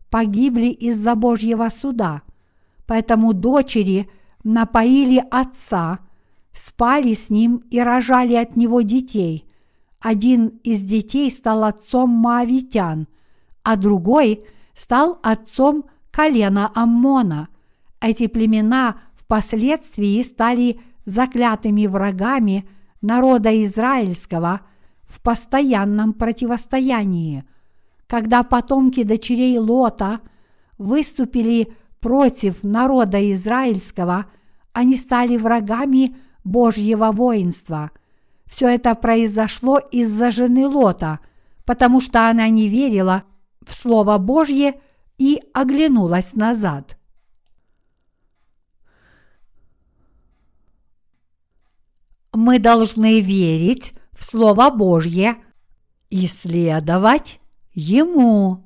[0.10, 2.24] погибли из-за Божьего суда.
[2.88, 4.10] Поэтому дочери
[4.44, 6.00] напоили отца,
[6.52, 9.48] спали с ним и рожали от него детей.
[10.00, 13.08] Один из детей стал отцом Моавитян,
[13.64, 14.44] а другой
[14.76, 17.48] стал отцом колена Аммона.
[18.02, 22.68] Эти племена впоследствии стали заклятыми врагами
[23.02, 24.62] народа израильского
[25.14, 27.44] в постоянном противостоянии.
[28.08, 30.22] Когда потомки дочерей Лота
[30.78, 34.26] выступили против народа израильского,
[34.72, 37.92] они стали врагами Божьего воинства.
[38.46, 41.20] Все это произошло из-за жены Лота,
[41.66, 43.24] потому что она не верила
[43.66, 44.82] в Слово Божье
[45.18, 46.98] и оглянулась назад.
[52.34, 53.94] мы должны верить
[54.24, 55.36] Слово Божье
[56.10, 57.42] и следовать
[57.74, 58.64] Ему.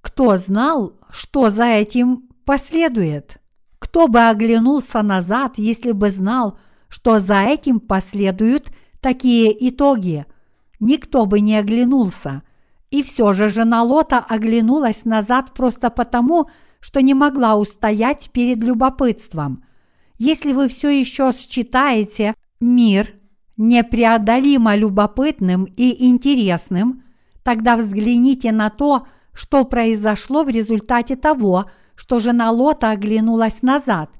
[0.00, 3.38] Кто знал, что за этим последует?
[3.78, 6.58] Кто бы оглянулся назад, если бы знал,
[6.88, 10.26] что за этим последуют такие итоги?
[10.80, 12.42] Никто бы не оглянулся.
[12.90, 16.50] И все же жена Лота оглянулась назад просто потому,
[16.80, 19.62] что не могла устоять перед любопытством.
[20.18, 23.14] Если вы все еще считаете мир
[23.56, 27.04] непреодолимо любопытным и интересным,
[27.44, 34.10] тогда взгляните на то, что произошло в результате того, что жена Лота оглянулась назад.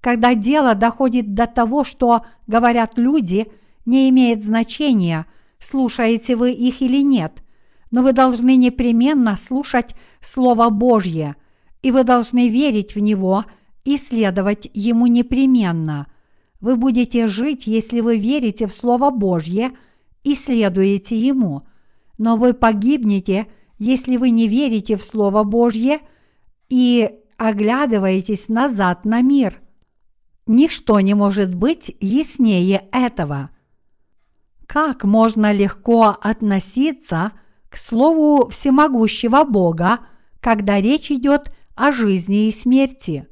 [0.00, 3.50] Когда дело доходит до того, что говорят люди,
[3.84, 5.26] не имеет значения,
[5.58, 7.42] слушаете вы их или нет,
[7.90, 11.36] но вы должны непременно слушать Слово Божье,
[11.82, 13.44] и вы должны верить в него
[13.86, 16.08] и следовать ему непременно.
[16.60, 19.76] Вы будете жить, если вы верите в Слово Божье
[20.24, 21.62] и следуете ему,
[22.18, 23.46] но вы погибнете,
[23.78, 26.00] если вы не верите в Слово Божье
[26.68, 29.62] и оглядываетесь назад на мир.
[30.48, 33.50] Ничто не может быть яснее этого.
[34.66, 37.32] Как можно легко относиться
[37.68, 40.00] к Слову всемогущего Бога,
[40.40, 43.28] когда речь идет о жизни и смерти?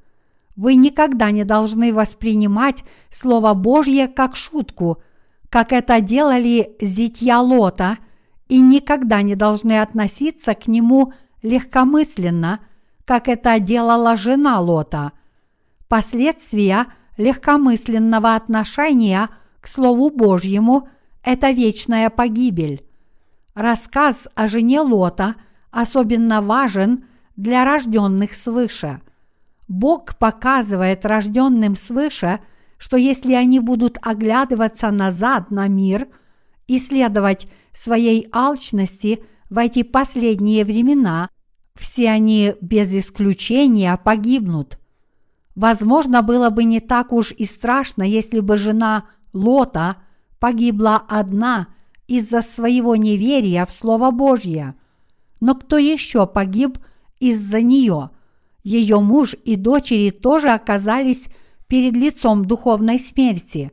[0.57, 5.02] Вы никогда не должны воспринимать Слово Божье как шутку,
[5.48, 7.98] как это делали зятья Лота–
[8.48, 12.61] и никогда не должны относиться к нему легкомысленно,
[13.05, 15.12] как это делала жена Лота.
[15.88, 16.86] Последствия
[17.16, 19.28] легкомысленного отношения
[19.61, 20.88] к Слову Божьему–
[21.22, 22.84] это вечная погибель.
[23.55, 25.36] Рассказ о жене Лота
[25.70, 27.05] особенно важен
[27.36, 29.00] для рожденных свыше.
[29.69, 32.41] Бог показывает рожденным свыше,
[32.79, 36.09] что если они будут оглядываться назад на мир
[36.67, 41.29] и следовать своей алчности в эти последние времена,
[41.75, 44.79] все они без исключения погибнут.
[45.55, 49.97] Возможно, было бы не так уж и страшно, если бы жена Лота
[50.39, 51.69] погибла одна
[52.07, 54.75] из-за своего неверия в Слово Божье.
[55.41, 56.79] Но кто еще погиб
[57.19, 58.11] из-за нее?
[58.65, 61.29] Ее муж и дочери тоже оказались
[61.69, 63.71] перед лицом духовной смерти.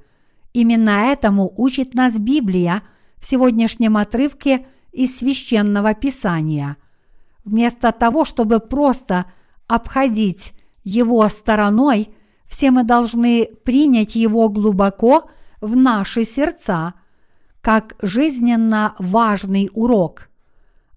[0.54, 2.84] Именно этому учит нас Библия–
[3.22, 6.76] в сегодняшнем отрывке из священного писания.
[7.46, 9.26] Вместо того, чтобы просто
[9.68, 12.10] обходить его стороной,
[12.48, 15.30] все мы должны принять его глубоко
[15.62, 16.96] в наши сердца,
[17.62, 20.30] как жизненно важный урок.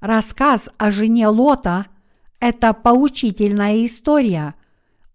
[0.01, 1.87] Рассказ о жене Лота–
[2.45, 4.55] это поучительная история.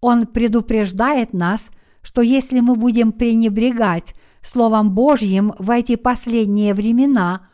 [0.00, 1.70] Он предупреждает нас,
[2.02, 7.46] что если мы будем пренебрегать Словом Божьим в эти последние времена,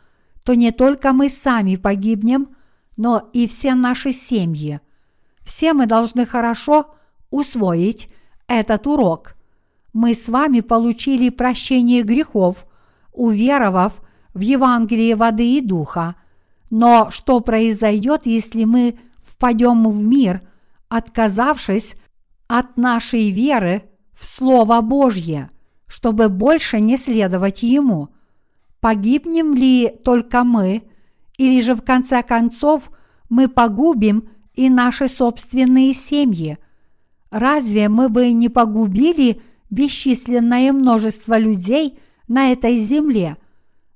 [0.45, 2.57] то не только мы сами погибнем,
[2.97, 4.81] но и все наши семьи.
[5.43, 6.95] Все мы должны хорошо
[7.31, 8.09] усвоить
[8.47, 9.35] этот урок.
[9.93, 12.65] Мы с вами получили прощение грехов,
[13.13, 14.01] уверовав
[14.33, 16.15] в Евангелие воды и духа.
[16.71, 18.99] Но что произойдет, если мы
[19.37, 20.43] впадем в мир,
[20.89, 21.95] отказавшись
[22.49, 23.85] от нашей веры
[24.15, 25.51] в Слово Божье–
[25.87, 28.09] чтобы больше не следовать ему.
[28.81, 30.83] Погибнем ли только мы,
[31.39, 32.91] или же в конце концов
[33.29, 36.59] мы погубим и наши собственные семьи?
[37.31, 43.37] Разве мы бы не погубили бесчисленное множество людей на этой земле?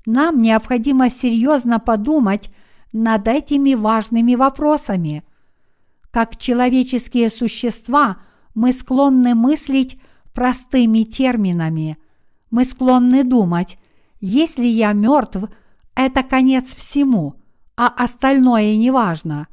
[0.07, 2.51] Нам необходимо серьезно подумать
[2.93, 5.23] над этими важными вопросами.
[6.11, 8.19] Как человеческие существа
[8.55, 9.99] мы склонны мыслить
[10.35, 11.99] простыми терминами.
[12.51, 13.79] Мы склонны думать,
[14.21, 15.45] если я мертв,
[15.95, 17.37] это конец всему,
[17.77, 19.49] а остальное не важно.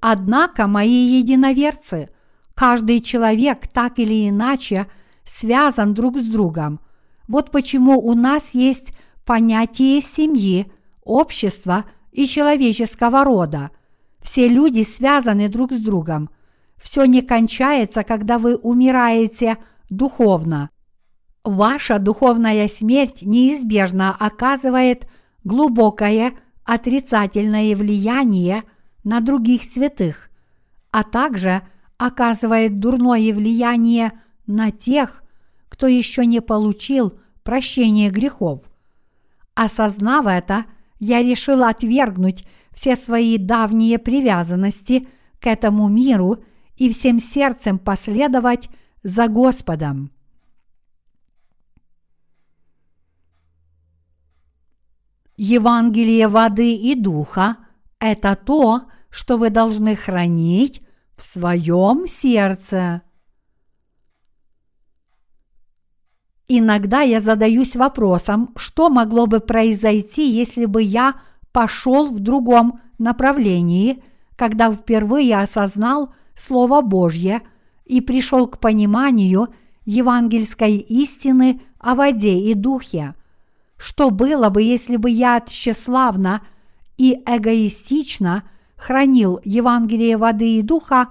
[0.00, 2.08] Однако мои единоверцы,
[2.54, 4.86] каждый человек так или иначе
[5.24, 6.80] связан друг с другом.
[7.26, 8.92] Вот почему у нас есть
[9.24, 10.70] понятие семьи,
[11.02, 13.70] общества и человеческого рода.
[14.20, 16.30] Все люди связаны друг с другом.
[16.76, 19.58] Все не кончается, когда вы умираете
[19.90, 20.70] духовно.
[21.44, 25.08] Ваша духовная смерть неизбежно оказывает
[25.44, 28.64] глубокое отрицательное влияние
[29.04, 30.28] на других святых,
[30.90, 31.62] а также
[31.96, 34.12] оказывает дурное влияние
[34.46, 35.22] на тех,
[35.68, 38.62] кто еще не получил прощения грехов.
[39.54, 40.66] Осознав это,
[40.98, 45.08] я решил отвергнуть все свои давние привязанности
[45.40, 46.42] к этому миру
[46.76, 48.68] и всем сердцем последовать–
[49.02, 50.10] за Господом.
[55.36, 57.58] Евангелие воды и духа–
[58.00, 60.82] это то, что вы должны хранить
[61.16, 63.02] в своем сердце.
[66.48, 71.20] Иногда я задаюсь вопросом, что могло бы произойти, если бы я
[71.58, 74.00] пошел в другом направлении,
[74.36, 77.42] когда впервые осознал Слово Божье
[77.84, 79.48] и пришел к пониманию
[79.84, 83.16] евангельской истины о воде и духе.
[83.76, 86.42] Что было бы, если бы я тщеславно
[86.96, 88.44] и эгоистично
[88.76, 91.08] хранил Евангелие воды и духа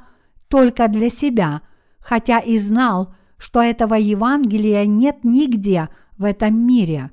[0.48, 1.62] только для себя,
[2.00, 7.12] хотя и знал, что этого Евангелия нет нигде в этом мире.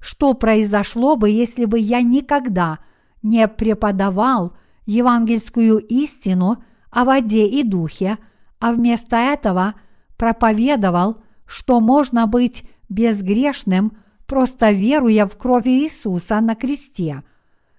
[0.00, 2.78] Что произошло бы, если бы я никогда
[3.22, 8.18] не преподавал евангельскую истину о воде и духе,
[8.60, 9.74] а вместо этого
[10.16, 13.96] проповедовал, что можно быть безгрешным,
[14.26, 17.22] просто веруя в кровь Иисуса на кресте,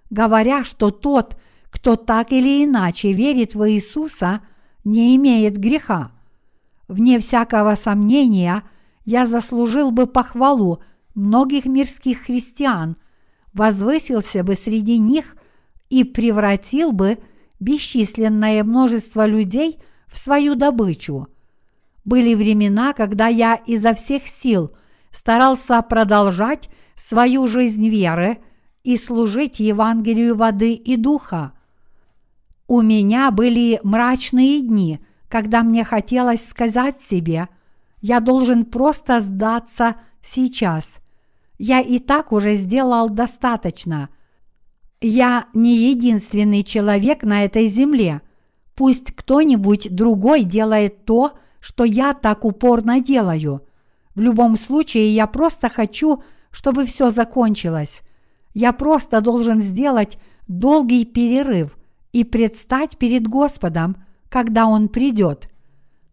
[0.09, 1.37] говоря, что тот,
[1.69, 4.41] кто так или иначе верит в Иисуса,
[4.83, 6.11] не имеет греха.
[6.87, 8.63] Вне всякого сомнения,
[9.05, 10.81] я заслужил бы похвалу
[11.19, 12.97] многих мирских христиан,
[13.53, 15.35] возвысился бы среди них
[15.89, 17.19] и превратил бы
[17.59, 21.27] бесчисленное множество людей в свою добычу.
[22.05, 24.71] Были времена, когда я изо всех сил
[25.11, 28.39] старался продолжать свою жизнь веры
[28.83, 31.53] и служить Евангелию воды и духа.
[32.67, 34.99] У меня были мрачные дни–
[35.29, 37.47] когда мне хотелось сказать себе,
[38.01, 40.98] я должен просто сдаться сейчас.
[41.59, 44.09] Я и так уже сделал достаточно.
[44.99, 48.21] Я не единственный человек на этой земле.
[48.73, 53.67] Пусть кто-нибудь другой делает то, что я так упорно делаю.
[54.15, 58.01] В любом случае, я просто хочу, чтобы все закончилось.
[58.55, 61.77] Я просто должен сделать долгий перерыв
[62.13, 63.97] и предстать перед Господом–
[64.29, 65.49] когда Он придет.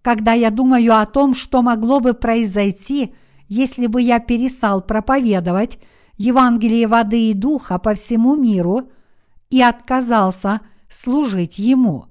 [0.02, 3.14] Когда я думаю о том, что могло бы произойти,
[3.48, 5.78] если бы я перестал проповедовать
[6.16, 8.90] Евангелие воды и духа по всему миру
[9.50, 12.06] и отказался служить Ему.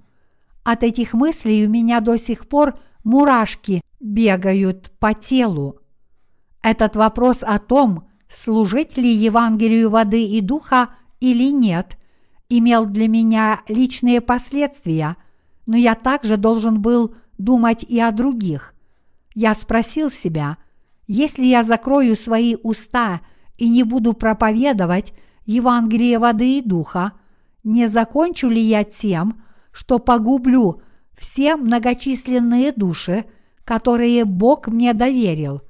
[0.64, 5.80] От этих мыслей у меня до сих пор мурашки бегают по телу.
[6.62, 11.98] Этот вопрос о том, служить ли Евангелию воды и духа или нет,
[12.50, 15.18] имел для меня личные последствия–
[15.66, 18.74] но я также должен был думать и о других.
[19.34, 20.58] Я спросил себя,
[21.08, 23.22] если я закрою свои уста
[23.58, 25.14] и не буду проповедовать
[25.46, 27.14] Евангелие воды и духа,
[27.64, 29.42] не закончу ли я тем,
[29.72, 30.82] что погублю
[31.18, 33.26] все многочисленные души,
[33.64, 35.62] которые Бог мне доверил?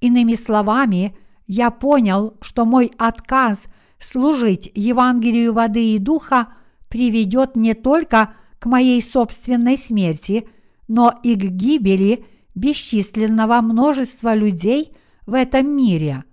[0.00, 1.16] Иными словами,
[1.46, 3.66] я понял, что мой отказ
[3.98, 6.48] служить Евангелию воды и духа
[6.88, 10.48] приведет не только к моей собственной смерти,
[10.88, 12.24] но и к гибели
[12.56, 14.92] бесчисленного множества людей
[15.26, 16.24] в этом мире.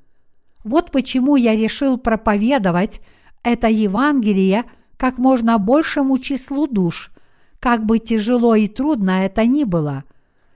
[0.63, 3.01] Вот почему я решил проповедовать
[3.43, 4.63] это Евангелие
[4.97, 7.11] как можно большему числу душ,
[7.59, 10.05] как бы тяжело и трудно это ни было.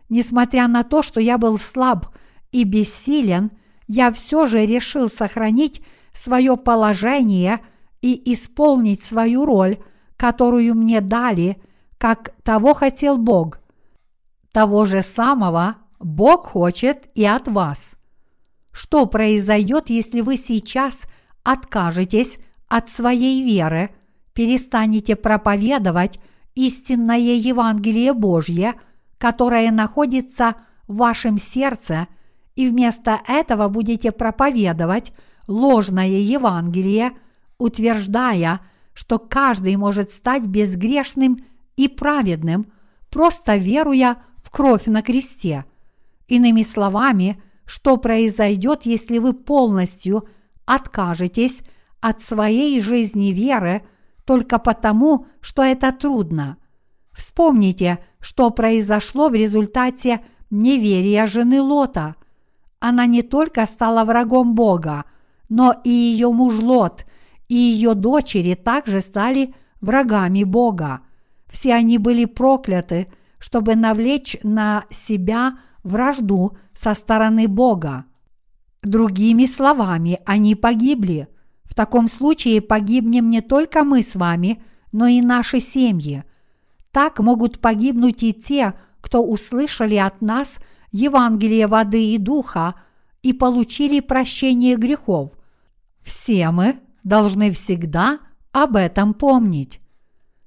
[0.09, 2.07] Несмотря на то, что я был слаб
[2.51, 3.51] и бессилен,
[3.87, 7.59] я все же решил сохранить свое положение
[8.01, 9.77] и исполнить свою роль–
[10.17, 11.61] которую мне дали,
[11.97, 13.59] как того хотел Бог.
[14.57, 17.91] Того же самого Бог хочет и от вас.
[18.71, 21.03] Что произойдет, если вы сейчас
[21.43, 23.91] откажетесь от своей веры,
[24.33, 26.17] перестанете проповедовать
[26.55, 28.73] истинное Евангелие Божье,
[29.19, 30.55] которое находится
[30.87, 32.07] в вашем сердце,
[32.55, 35.13] и вместо этого будете проповедовать
[35.45, 37.11] ложное Евангелие,
[37.59, 38.61] утверждая,
[38.95, 41.45] что каждый может стать безгрешным
[41.75, 42.65] и праведным,
[43.11, 44.17] просто веруя
[44.47, 45.65] в кровь на кресте.
[46.29, 50.25] Иными словами, что произойдет, если вы полностью
[50.65, 51.63] откажетесь
[51.99, 53.83] от своей жизни веры
[54.23, 56.57] только потому, что это трудно.
[57.11, 62.15] Вспомните, что произошло в результате неверия жены Лота.
[62.79, 65.03] Она не только стала врагом Бога,
[65.49, 67.05] но и ее муж Лот
[67.49, 71.01] и ее дочери также стали врагами Бога.
[71.47, 73.07] Все они были прокляты,
[73.39, 78.05] чтобы навлечь на себя вражду со стороны Бога.
[78.83, 81.27] Другими словами, они погибли.
[81.63, 84.61] В таком случае погибнем не только мы с вами,
[84.91, 86.23] но и наши семьи.
[86.91, 90.59] Так могут погибнуть и те, кто услышали от нас
[90.91, 92.75] Евангелие воды и духа
[93.21, 95.31] и получили прощение грехов.
[96.01, 98.19] Все мы должны всегда
[98.51, 99.81] об этом помнить.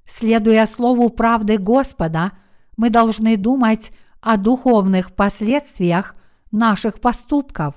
[0.05, 2.33] Следуя слову правды Господа,
[2.77, 3.91] мы должны думать
[4.21, 6.15] о духовных последствиях
[6.51, 7.75] наших поступков.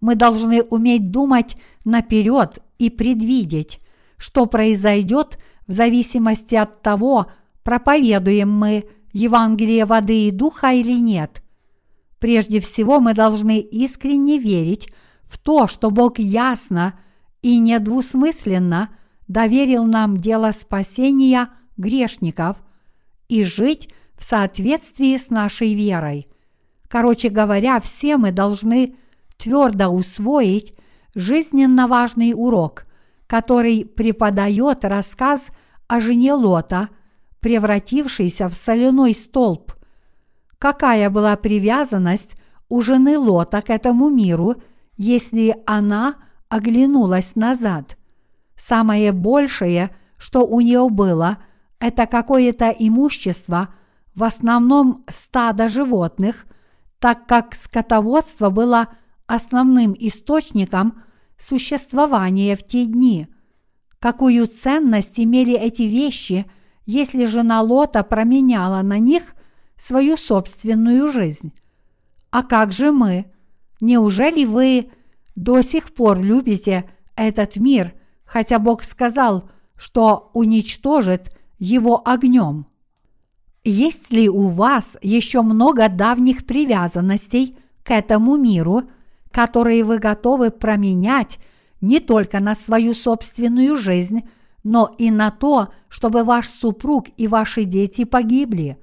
[0.00, 3.80] Мы должны уметь думать наперед и предвидеть,
[4.16, 7.26] что произойдет в зависимости от того,
[7.62, 11.42] проповедуем мы Евангелие воды и духа или нет.
[12.18, 14.88] Прежде всего мы должны искренне верить
[15.24, 16.98] в то, что Бог ясно
[17.42, 18.90] и недвусмысленно
[19.28, 22.56] доверил нам дело спасения грешников
[23.28, 26.28] и жить в соответствии с нашей верой.
[26.88, 28.96] Короче говоря, все мы должны
[29.36, 30.74] твердо усвоить
[31.14, 32.86] жизненно важный урок,
[33.26, 35.50] который преподает рассказ
[35.86, 36.88] о жене Лота,
[37.40, 39.72] превратившейся в соляной столб.
[40.58, 42.34] Какая была привязанность
[42.68, 44.56] у жены Лота к этому миру,
[44.96, 46.16] если она
[46.48, 47.96] оглянулась назад?
[48.56, 51.38] Самое большее, что у нее было,
[51.78, 53.68] это какое-то имущество,
[54.18, 56.44] в основном стадо животных,
[56.98, 58.88] так как скотоводство было
[59.28, 61.04] основным источником
[61.36, 63.28] существования в те дни.
[64.00, 66.50] Какую ценность имели эти вещи,
[66.84, 69.36] если жена Лота променяла на них
[69.76, 71.52] свою собственную жизнь?
[72.32, 73.30] А как же мы?
[73.80, 74.90] Неужели вы
[75.36, 77.94] до сих пор любите этот мир,
[78.24, 82.66] хотя Бог сказал, что уничтожит его огнем?
[83.64, 88.82] Есть ли у вас еще много давних привязанностей к этому миру,
[89.30, 91.38] которые вы готовы променять
[91.80, 94.28] не только на свою собственную жизнь,
[94.64, 98.78] но и на то, чтобы ваш супруг и ваши дети погибли?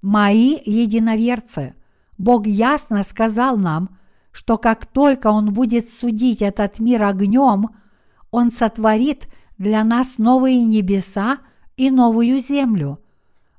[0.00, 1.74] Мои единоверцы,
[2.18, 3.98] Бог ясно сказал нам,
[4.30, 7.70] что как только Он будет судить этот мир огнем,
[8.30, 9.28] Он сотворит
[9.58, 11.38] для нас новые небеса
[11.76, 13.00] и новую землю–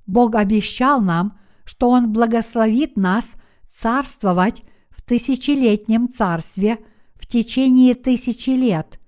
[0.10, 3.36] Бог обещал нам, что Он благословит нас
[3.68, 6.80] царствовать в тысячелетнем царстве
[7.14, 9.00] в течение тысячи лет.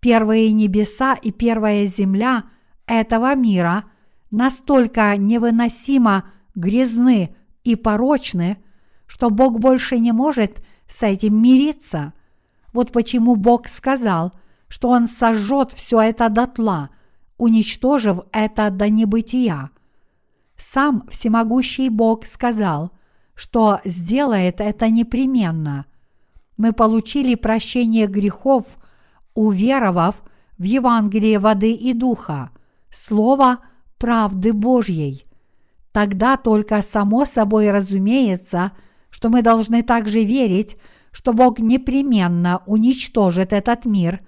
[0.00, 2.46] Первые небеса и первая земля
[2.86, 3.84] этого мира
[4.32, 6.24] настолько невыносимо
[6.56, 8.58] грязны и порочны,
[9.06, 12.14] что Бог больше не может с этим мириться.
[12.72, 14.32] Вот почему Бог сказал,
[14.66, 16.90] что Он сожжет все это дотла,
[17.38, 19.70] уничтожив это до небытия–
[20.62, 22.92] сам всемогущий Бог сказал,
[23.34, 25.86] что сделает это непременно.
[26.56, 28.78] Мы получили прощение грехов,
[29.34, 30.22] уверовав
[30.58, 32.50] в Евангелие воды и духа,
[32.90, 33.58] слово
[33.98, 35.26] правды Божьей.
[35.90, 38.70] Тогда только само собой разумеется,
[39.10, 40.76] что мы должны также верить,
[41.10, 44.20] что Бог непременно уничтожит этот мир,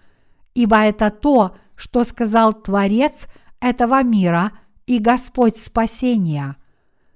[0.55, 3.29] ибо это то, что сказал Творец
[3.61, 4.51] этого мира–
[4.87, 6.57] и Господь спасения.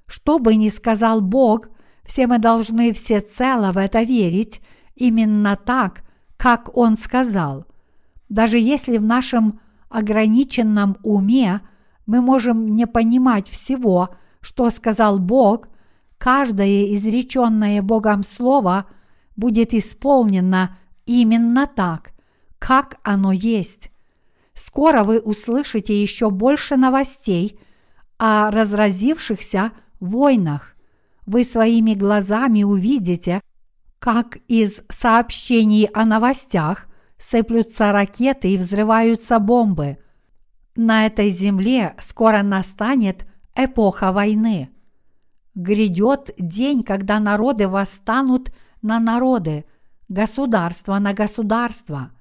[0.07, 1.69] Что бы ни сказал Бог,
[2.05, 4.63] все мы должны всецело в это верить
[4.97, 6.03] именно так,
[6.37, 7.67] как Он сказал.
[8.29, 11.61] Даже если в нашем ограниченном уме
[12.07, 14.11] мы можем не понимать всего,
[14.41, 15.69] что сказал Бог,
[16.17, 18.87] каждое изреченное Богом слово
[19.37, 22.13] будет исполнено именно так,
[22.59, 23.91] как оно есть.
[24.59, 27.61] Скоро вы услышите еще больше новостей
[28.19, 30.75] о разразившихся войнах.
[31.27, 33.41] Вы своими глазами увидите,
[34.01, 36.89] как из сообщений о новостях
[37.19, 39.99] сыплются ракеты и взрываются бомбы.
[40.75, 44.71] На этой земле скоро настанет эпоха войны.
[45.55, 48.53] Грядет день, когда народы восстанут
[48.83, 49.67] на народы,
[50.09, 52.11] государство на государство–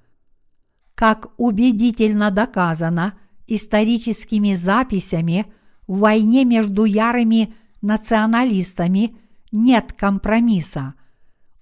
[0.98, 3.14] как убедительно доказано
[3.46, 5.46] историческими записями,
[5.86, 9.16] в войне между ярыми националистами
[9.52, 10.96] нет компромисса.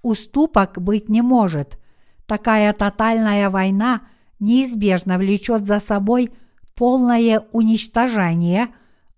[0.02, 1.78] Уступок быть не может.
[2.26, 4.04] Такая тотальная война
[4.40, 6.32] неизбежно влечет за собой
[6.74, 8.70] полное уничтожение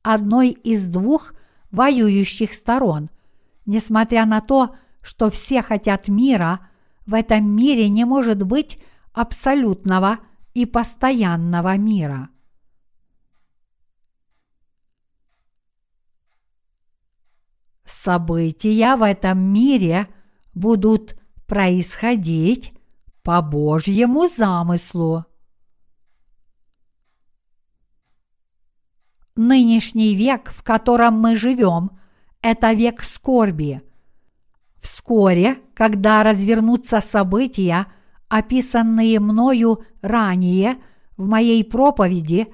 [0.02, 1.36] одной из двух
[1.70, 3.12] воюющих сторон.
[3.68, 6.62] Несмотря на то, что все хотят мира,
[7.06, 8.80] в этом мире не может быть
[9.18, 10.20] абсолютного
[10.54, 12.30] и постоянного мира.
[17.84, 20.08] События в этом мире
[20.54, 22.74] будут происходить
[23.24, 25.26] по Божьему замыслу.
[29.36, 32.00] Нынешний век, в котором мы живем,
[32.42, 33.82] это век скорби.
[34.80, 37.88] Вскоре, когда развернутся события,
[38.30, 40.78] описанные мною ранее
[41.16, 42.48] в моей проповеди,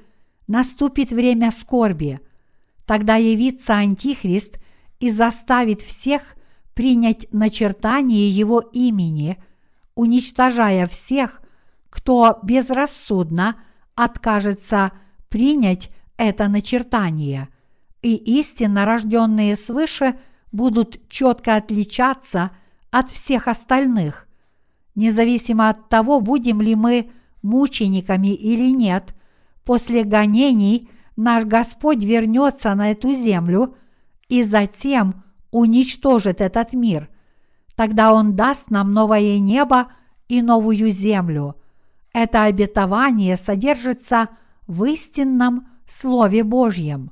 [0.47, 2.19] наступит время скорби.
[2.85, 4.57] Тогда явится Антихрист
[4.99, 6.35] и заставит всех
[6.73, 9.37] принять начертание его имени,
[9.95, 11.41] уничтожая всех,
[11.89, 13.57] кто безрассудно
[13.95, 14.91] откажется
[15.29, 17.49] принять это начертание,
[18.01, 20.19] и истинно рожденные свыше
[20.51, 22.51] будут четко отличаться
[22.91, 24.27] от всех остальных.
[24.95, 29.15] Независимо от того, будем ли мы мучениками или нет,
[29.65, 33.75] после гонений наш Господь вернется на эту землю
[34.29, 37.09] и затем уничтожит этот мир.
[37.75, 39.87] Тогда Он даст нам новое небо
[40.27, 41.55] и новую землю.
[42.13, 44.29] Это обетование содержится
[44.67, 47.11] в истинном Слове Божьем.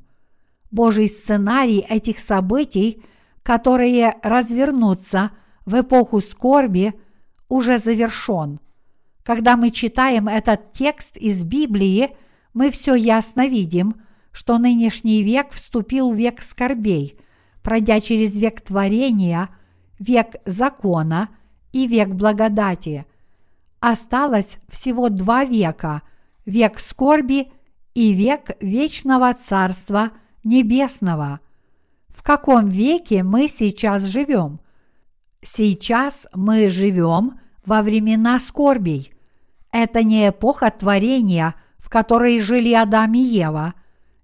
[0.70, 3.04] Божий сценарий этих событий,
[3.44, 5.32] которые развернутся
[5.66, 6.94] в эпоху скорби,
[7.52, 8.62] уже завершен.
[9.24, 12.16] Когда мы читаем этот текст из Библии,
[12.54, 13.96] мы все ясно видим,
[14.32, 17.20] что нынешний век вступил в век скорбей,
[17.62, 19.50] пройдя через век творения,
[20.00, 21.28] век закона
[21.74, 23.06] и век благодати.
[23.82, 26.04] Осталось всего два века–
[26.46, 27.52] век скорби
[27.94, 30.12] и век вечного Царства
[30.46, 31.42] Небесного.
[32.08, 34.61] В каком веке мы сейчас живем?
[35.44, 39.12] Сейчас мы живем во времена скорбей.
[39.72, 43.74] Это не эпоха творения, в которой жили Адам и Ева,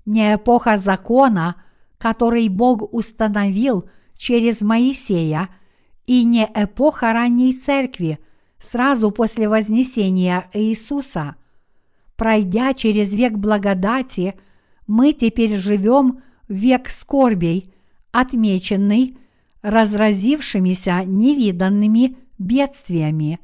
[0.06, 1.56] не эпоха закона,
[1.98, 5.50] который Бог установил через Моисея,
[6.06, 8.20] и не эпоха ранней церкви,
[8.60, 11.36] сразу после вознесения Иисуса–
[12.18, 14.36] пройдя через век благодати,
[14.88, 17.74] мы теперь живем век скорбей,
[18.12, 19.18] отмеченный
[19.68, 23.40] разразившимися невиданными бедствиями.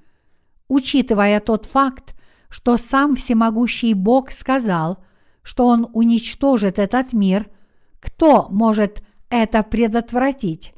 [0.70, 2.16] Учитывая тот факт,
[2.50, 5.04] что сам всемогущий Бог сказал,
[5.42, 7.50] что Он уничтожит этот мир,
[8.00, 10.74] кто может это предотвратить?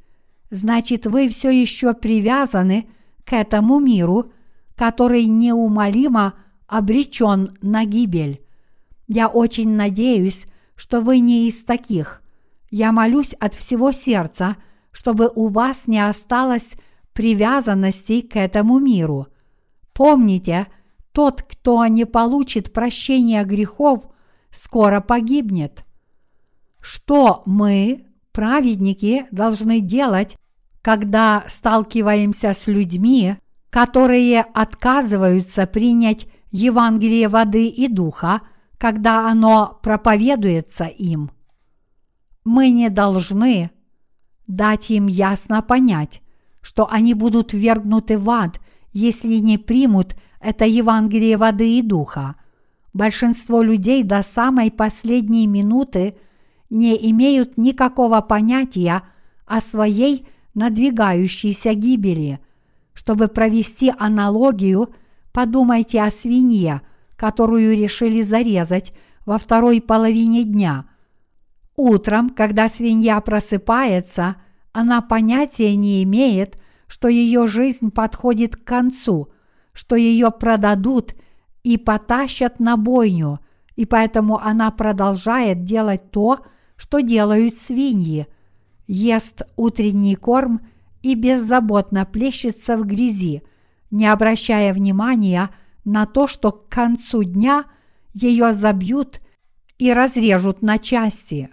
[0.49, 2.89] Значит, вы все еще привязаны
[3.23, 4.31] к этому миру,
[4.75, 6.33] который неумолимо
[6.67, 8.41] обречен на гибель.
[9.07, 12.23] Я очень надеюсь, что вы не из таких.
[12.71, 14.57] Я молюсь от всего сердца,
[14.95, 16.75] чтобы у вас не осталось
[17.11, 19.27] привязанностей к этому миру.
[19.93, 20.67] Помните,
[21.11, 24.07] тот, кто не получит прощения грехов,
[24.51, 25.83] скоро погибнет.
[26.79, 30.37] Что мы, праведники, должны делать,
[30.81, 33.35] когда сталкиваемся с людьми,
[33.69, 38.43] которые отказываются принять Евангелие воды и духа,
[38.77, 41.31] когда оно проповедуется им.
[42.45, 43.71] Мы не должны
[44.47, 46.21] дать им ясно понять,
[46.61, 48.59] что они будут вергнуты в ад,
[48.91, 52.35] если не примут это Евангелие воды и духа.
[52.93, 56.15] Большинство людей до самой последней минуты
[56.69, 59.01] не имеют никакого понятия
[59.45, 62.39] о своей надвигающейся гибели.
[62.93, 64.89] Чтобы провести аналогию–
[65.35, 66.81] Подумайте о свинье,
[67.17, 68.93] которую решили зарезать
[69.25, 70.85] во второй половине дня.
[71.75, 74.37] Утром, когда свинья просыпается,
[74.71, 76.57] она понятия не имеет,
[76.87, 79.29] что ее жизнь подходит к концу,
[79.73, 81.15] что ее продадут
[81.63, 83.39] и потащат на бойню,
[83.75, 86.39] и поэтому она продолжает делать то,
[86.77, 88.27] что делают свиньи,
[88.87, 90.61] ест утренний корм
[91.01, 93.43] и беззаботно плещется в грязи–
[93.95, 95.49] не обращая внимания
[95.85, 97.65] на то, что к концу дня
[98.13, 99.21] ее забьют
[99.77, 101.49] и разрежут на части.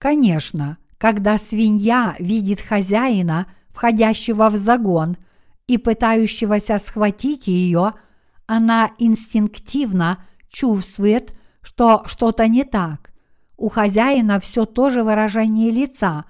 [0.00, 5.18] Конечно, когда свинья видит хозяина, входящего в загон
[5.66, 7.92] и пытающегося схватить ее,
[8.46, 13.12] она инстинктивно чувствует, что что-то не так.
[13.58, 16.24] У хозяина все то же выражение лица,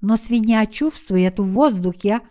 [0.00, 2.22] но свинья чувствует в воздухе,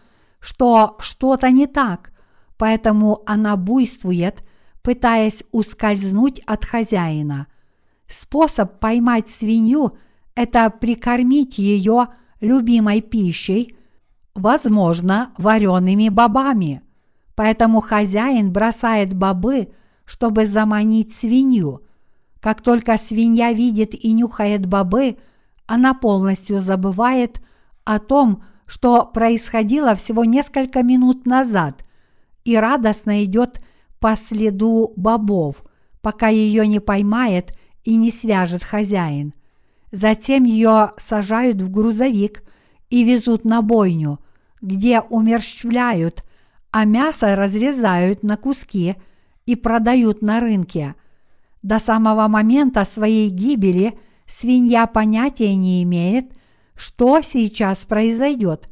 [0.42, 2.12] что что-то не так,
[2.58, 4.44] поэтому она буйствует,
[4.82, 7.48] пытаясь ускользнуть от хозяина.
[8.08, 9.98] Способ поймать свинью–
[10.36, 12.08] это прикормить ее
[12.40, 13.76] любимой пищей,
[14.34, 16.82] возможно, вареными бобами.
[17.36, 19.72] Поэтому хозяин бросает бобы,
[20.06, 21.82] чтобы заманить свинью.
[22.40, 25.18] Как только свинья видит и нюхает бобы,
[25.68, 27.42] она полностью забывает
[27.84, 31.86] о том, что происходило всего несколько минут назад–
[32.44, 33.62] и радостно идет
[34.00, 35.64] по следу бобов,
[36.02, 37.54] пока ее не поймает
[37.84, 39.34] и не свяжет хозяин.
[39.92, 42.44] Затем ее сажают в грузовик
[42.90, 44.20] и везут на бойню,
[44.62, 46.24] где умерщвляют,
[46.72, 48.96] а мясо разрезают на куски
[49.46, 50.96] и продают на рынке.
[51.62, 56.32] До самого момента своей гибели свинья понятия не имеет,
[56.76, 58.70] что сейчас произойдет.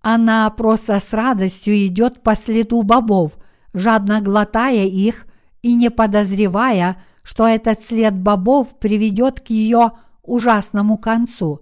[0.00, 3.38] Она просто с радостью идет по следу бобов,
[3.74, 5.26] жадно глотая их
[5.60, 9.92] и не подозревая, что этот след бобов приведет к ее
[10.32, 11.60] ужасному концу.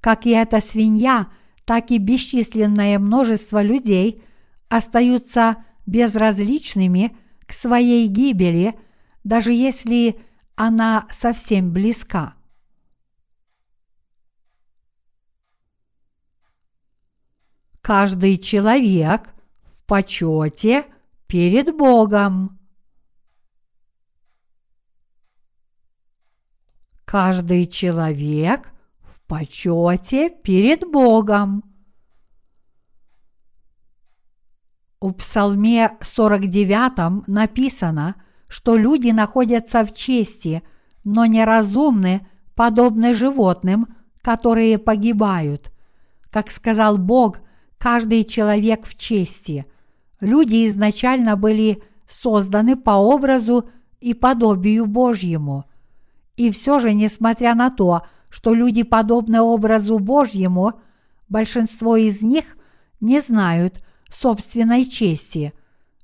[0.00, 1.28] Как и эта свинья,
[1.64, 4.22] так и бесчисленное множество людей
[4.68, 8.78] остаются безразличными к своей гибели,
[9.24, 10.20] даже если
[10.54, 12.34] она совсем близка.
[17.80, 19.34] Каждый человек
[19.64, 20.86] в почете
[21.26, 22.58] перед Богом.
[27.14, 31.62] Каждый человек в почете перед Богом.
[34.98, 38.16] У Псалме 49 написано,
[38.48, 40.64] что люди находятся в чести,
[41.04, 45.72] но неразумны, подобны животным, которые погибают.
[46.30, 47.38] Как сказал Бог,
[47.78, 49.66] каждый человек в чести.
[50.18, 55.66] Люди изначально были созданы по образу и подобию Божьему.
[56.36, 60.80] И все же, несмотря на то, что люди подобны образу Божьему,
[61.28, 62.56] большинство из них
[63.00, 65.52] не знают собственной чести,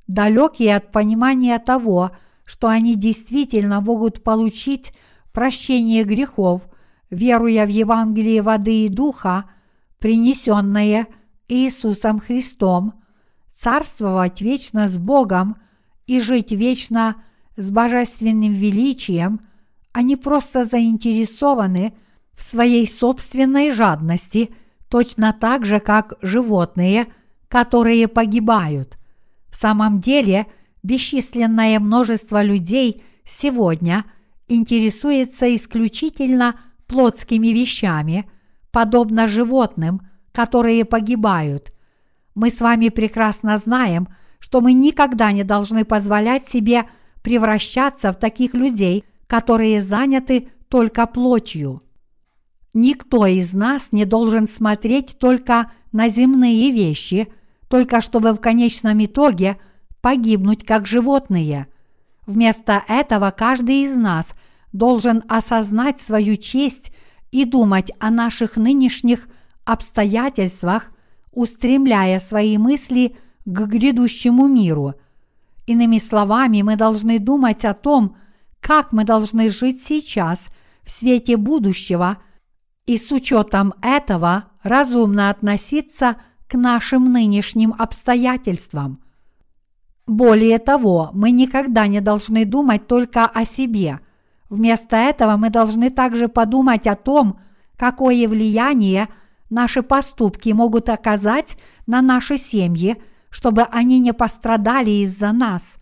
[0.07, 2.12] далекие от понимания того,
[2.45, 4.93] что они действительно могут получить
[5.33, 6.62] прощение грехов,
[7.11, 9.45] веруя в Евангелие воды и духа,
[9.99, 11.07] принесенное–
[11.51, 12.95] Иисусом Христом,
[13.53, 15.57] царствовать вечно с Богом
[16.07, 17.16] и жить вечно
[17.57, 19.41] с божественным величием,
[19.93, 21.95] они просто заинтересованы
[22.36, 24.51] в своей собственной жадности,
[24.88, 27.07] точно так же, как животные,
[27.49, 28.99] которые погибают.
[29.49, 30.47] В самом деле,
[30.82, 34.05] бесчисленное множество людей сегодня
[34.49, 36.55] интересуется исключительно
[36.86, 38.30] плотскими вещами,
[38.70, 41.72] подобно животным– которые погибают.
[42.34, 46.88] Мы с вами прекрасно знаем, что мы никогда не должны позволять себе
[47.22, 51.85] превращаться в таких людей, которые заняты только плотью.
[52.74, 57.28] Никто из нас не должен смотреть только на земные вещи,
[57.68, 59.61] только чтобы в конечном итоге
[60.01, 61.68] погибнуть как животные.
[62.26, 64.35] Вместо этого каждый из нас
[64.72, 66.91] должен осознать свою честь
[67.31, 69.28] и думать о наших нынешних–
[69.64, 70.91] обстоятельствах,
[71.31, 74.95] устремляя свои мысли к грядущему миру.
[75.66, 78.16] Иными словами, мы должны думать о том,
[78.61, 80.48] как мы должны жить сейчас
[80.82, 82.18] в свете будущего
[82.86, 86.16] и с учетом этого разумно относиться
[86.48, 89.00] к нашим нынешним обстоятельствам.
[90.06, 94.00] Более того, мы никогда не должны думать только о себе.
[94.48, 97.38] Вместо этого мы должны также подумать о том,
[97.76, 99.08] какое влияние–
[99.50, 105.74] наши поступки могут оказать на наши семьи, чтобы они не пострадали из-за нас.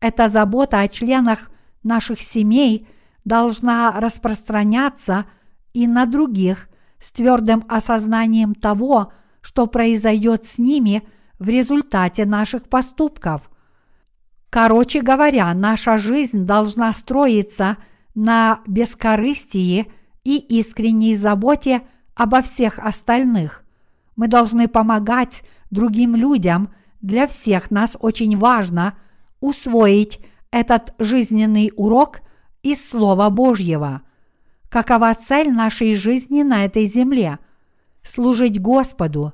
[0.00, 1.50] Эта забота о членах
[1.82, 2.88] наших семей
[3.24, 5.26] должна распространяться
[5.72, 6.68] и на других
[6.98, 11.06] с твердым осознанием того, что произойдет с ними
[11.38, 13.50] в результате наших поступков.
[14.50, 17.76] Короче говоря, наша жизнь должна строиться
[18.14, 19.92] на бескорыстии
[20.24, 21.82] и искренней заботе–
[22.18, 23.64] обо всех остальных.
[24.16, 26.74] Мы должны помогать другим людям.
[27.00, 28.98] Для всех нас очень важно
[29.40, 30.18] усвоить
[30.50, 32.20] этот жизненный урок
[32.62, 34.02] из Слова Божьего.
[34.68, 37.38] Какова цель нашей жизни на этой земле?
[38.02, 39.32] Служить Господу.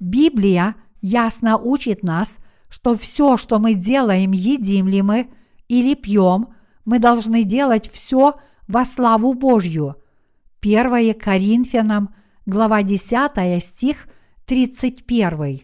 [0.00, 2.36] Библия ясно учит нас,
[2.68, 5.30] что все, что мы делаем, едим ли мы
[5.68, 8.34] или пьем, мы должны делать все
[8.66, 9.96] во славу Божью–
[10.62, 12.14] 1 Коринфянам,
[12.46, 14.06] глава 10, стих
[14.46, 15.62] 31.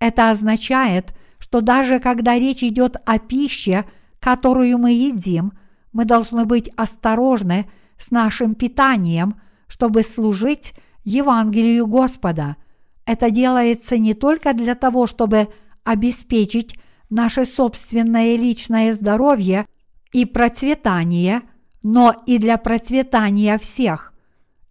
[0.00, 3.84] Это означает, что даже когда речь идет о пище,
[4.24, 5.52] которую мы едим,
[5.92, 10.72] мы должны быть осторожны с нашим питанием, чтобы служить
[11.04, 12.56] Евангелию Господа.
[13.04, 15.48] Это делается не только для того, чтобы
[15.84, 16.74] обеспечить
[17.10, 19.66] наше собственное личное здоровье
[20.10, 21.42] и процветание,
[21.82, 24.14] но и для процветания всех.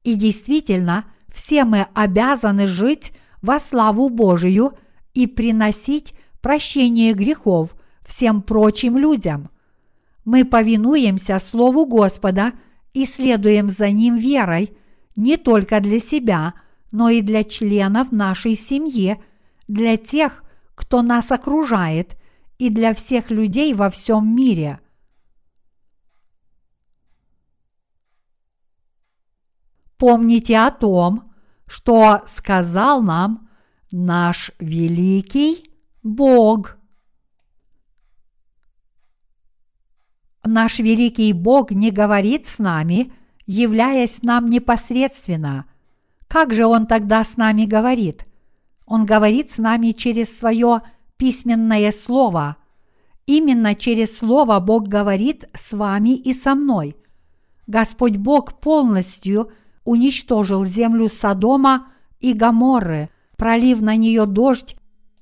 [0.01, 4.73] И действительно, все мы обязаны жить во славу Божию
[5.13, 7.75] и приносить прощение грехов
[8.05, 9.49] всем прочим людям.
[10.25, 12.53] Мы повинуемся Слову Господа
[12.93, 14.75] и следуем за Ним верой
[15.15, 16.53] не только для себя,
[16.91, 19.21] но и для членов нашей семьи,
[19.67, 20.43] для тех,
[20.75, 22.17] кто нас окружает,
[22.57, 24.79] и для всех людей во всем мире.
[29.97, 31.33] Помните о том,
[31.65, 33.49] что сказал нам
[33.91, 35.69] наш великий
[36.03, 36.77] Бог.
[40.45, 43.13] Наш великий Бог не говорит с нами,
[43.45, 45.65] являясь нам непосредственно.
[46.27, 48.25] Как же Он тогда с нами говорит?
[48.85, 50.81] Он говорит с нами через свое
[51.17, 52.57] письменное слово.
[53.25, 56.97] Именно через слово Бог говорит с вами и со мной.
[57.67, 59.49] Господь Бог полностью
[59.85, 61.87] уничтожил землю Содома
[62.19, 64.75] и Гоморры, пролив на нее дождь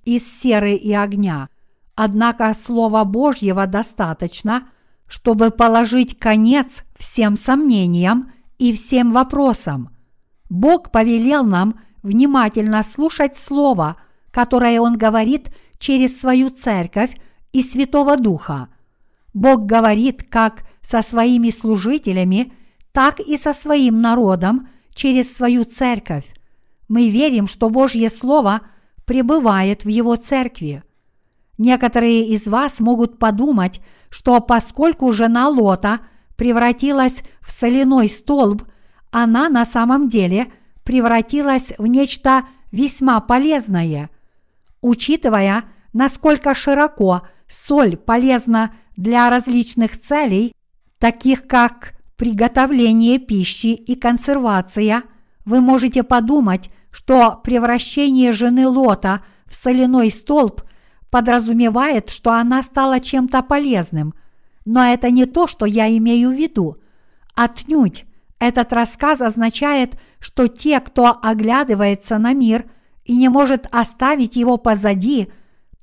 [0.04, 1.50] из серы и огня.
[1.94, 4.68] Однако Слова Божьего достаточно,
[5.12, 9.90] чтобы положить конец всем сомнениям и всем вопросам.
[10.50, 13.98] Бог повелел нам внимательно слушать Слово,
[14.32, 17.18] которое Он говорит через свою церковь
[17.52, 18.70] и Святого Духа.
[19.34, 22.54] Бог говорит как со своими служителями,
[22.94, 26.34] так и со своим народом через свою церковь.
[26.88, 28.62] Мы верим, что Божье Слово–
[29.12, 30.84] пребывает в Его церкви.
[31.58, 33.82] Некоторые из вас могут подумать,
[34.12, 36.02] что поскольку жена Лота
[36.36, 38.64] превратилась в соляной столб,
[39.10, 40.52] она на самом деле
[40.84, 44.10] превратилась в нечто весьма полезное.
[44.82, 50.54] Учитывая, насколько широко соль полезна для различных целей,
[51.00, 55.04] таких как приготовление пищи и консервация,
[55.46, 60.64] вы можете подумать, что превращение жены Лота в соляной столб
[61.12, 64.16] подразумевает, что она стала чем-то полезным.
[64.66, 66.78] Но это не то, что я имею в виду.
[67.36, 68.06] Отнюдь
[68.40, 72.66] этот рассказ означает, что те, кто оглядывается на мир
[73.06, 75.28] и не может оставить его позади,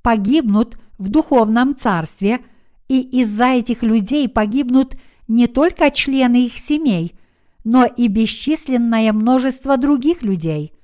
[0.02, 2.40] погибнут в духовном царстве,
[2.88, 4.96] и из-за этих людей погибнут
[5.28, 7.14] не только члены их семей,
[7.62, 10.72] но и бесчисленное множество других людей–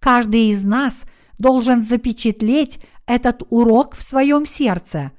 [0.00, 1.04] Каждый из нас
[1.38, 5.12] должен запечатлеть этот урок в своем сердце,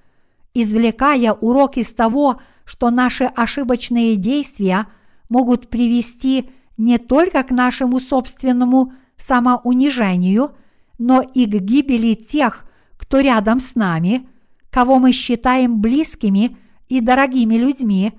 [0.54, 4.88] извлекая урок из того, что наши ошибочные действия
[5.30, 10.52] могут привести не только к нашему собственному самоунижению,
[10.98, 12.66] но и к гибели тех,
[12.98, 14.28] кто рядом с нами,
[14.70, 16.58] кого мы считаем близкими
[16.88, 18.14] и дорогими людьми,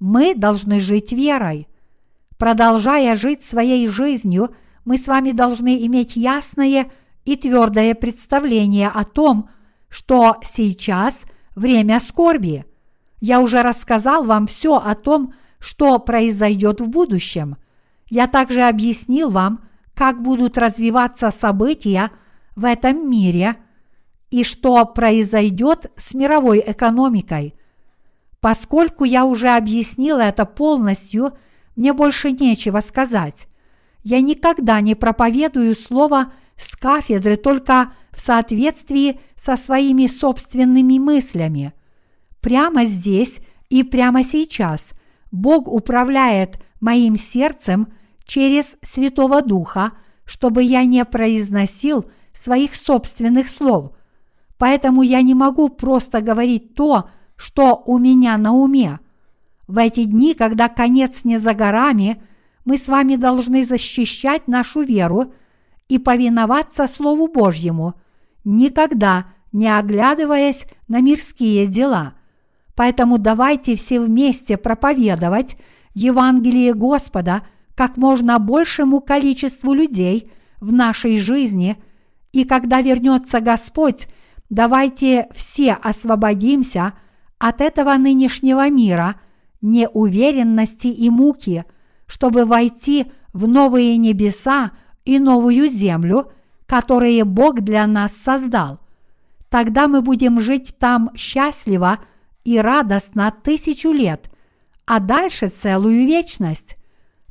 [0.00, 1.66] мы должны жить верой.
[2.36, 4.54] Продолжая жить своей жизнью–
[4.88, 6.90] мы с вами должны иметь ясное
[7.28, 9.50] и твердое представление о том,
[9.90, 12.64] что сейчас время скорби.
[13.20, 17.58] Я уже рассказал вам все о том, что произойдет в будущем.
[18.08, 19.60] Я также объяснил вам,
[19.92, 22.12] как будут развиваться события
[22.56, 23.56] в этом мире
[24.30, 27.54] и что произойдет с мировой экономикой.
[28.40, 31.36] Поскольку я уже объяснил это полностью,
[31.76, 33.48] мне больше нечего сказать.
[34.02, 41.72] Я никогда не проповедую слово с кафедры только в соответствии со своими собственными мыслями.
[42.40, 43.38] Прямо здесь
[43.68, 44.92] и прямо сейчас
[45.30, 47.88] Бог управляет моим сердцем
[48.24, 49.92] через Святого Духа,
[50.24, 53.92] чтобы я не произносил своих собственных слов.
[54.58, 58.98] Поэтому я не могу просто говорить то, что у меня на уме.
[59.66, 62.22] В эти дни, когда конец не за горами–
[62.68, 65.32] мы с вами должны защищать нашу веру
[65.88, 67.94] и повиноваться Слову Божьему,
[68.44, 72.14] никогда не оглядываясь на мирские дела.
[72.74, 75.56] Поэтому давайте все вместе проповедовать
[75.94, 77.42] Евангелие Господа
[77.74, 80.30] как можно большему количеству людей
[80.60, 81.76] в нашей жизни,
[82.32, 84.08] и когда вернется Господь,
[84.50, 86.92] давайте все освободимся
[87.38, 89.16] от этого нынешнего мира,
[89.60, 91.64] неуверенности и муки–
[92.08, 94.72] чтобы войти в новые небеса
[95.08, 96.30] и новую землю,
[96.66, 98.78] которые Бог для нас создал.
[99.48, 102.00] Тогда мы будем жить там счастливо
[102.44, 104.30] и радостно тысячу лет,
[104.84, 106.76] а дальше целую вечность,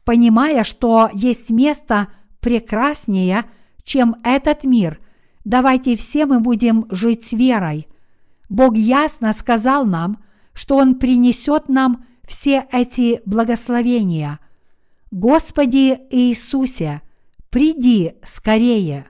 [0.04, 2.08] понимая, что есть место
[2.40, 3.46] прекраснее,
[3.84, 5.00] чем этот мир.
[5.46, 7.88] Давайте все мы будем жить с верой.
[8.50, 10.24] Бог ясно сказал нам,
[10.54, 14.40] что Он принесет нам все эти благословения–
[15.12, 17.02] Господи Иисусе,
[17.50, 19.10] приди скорее!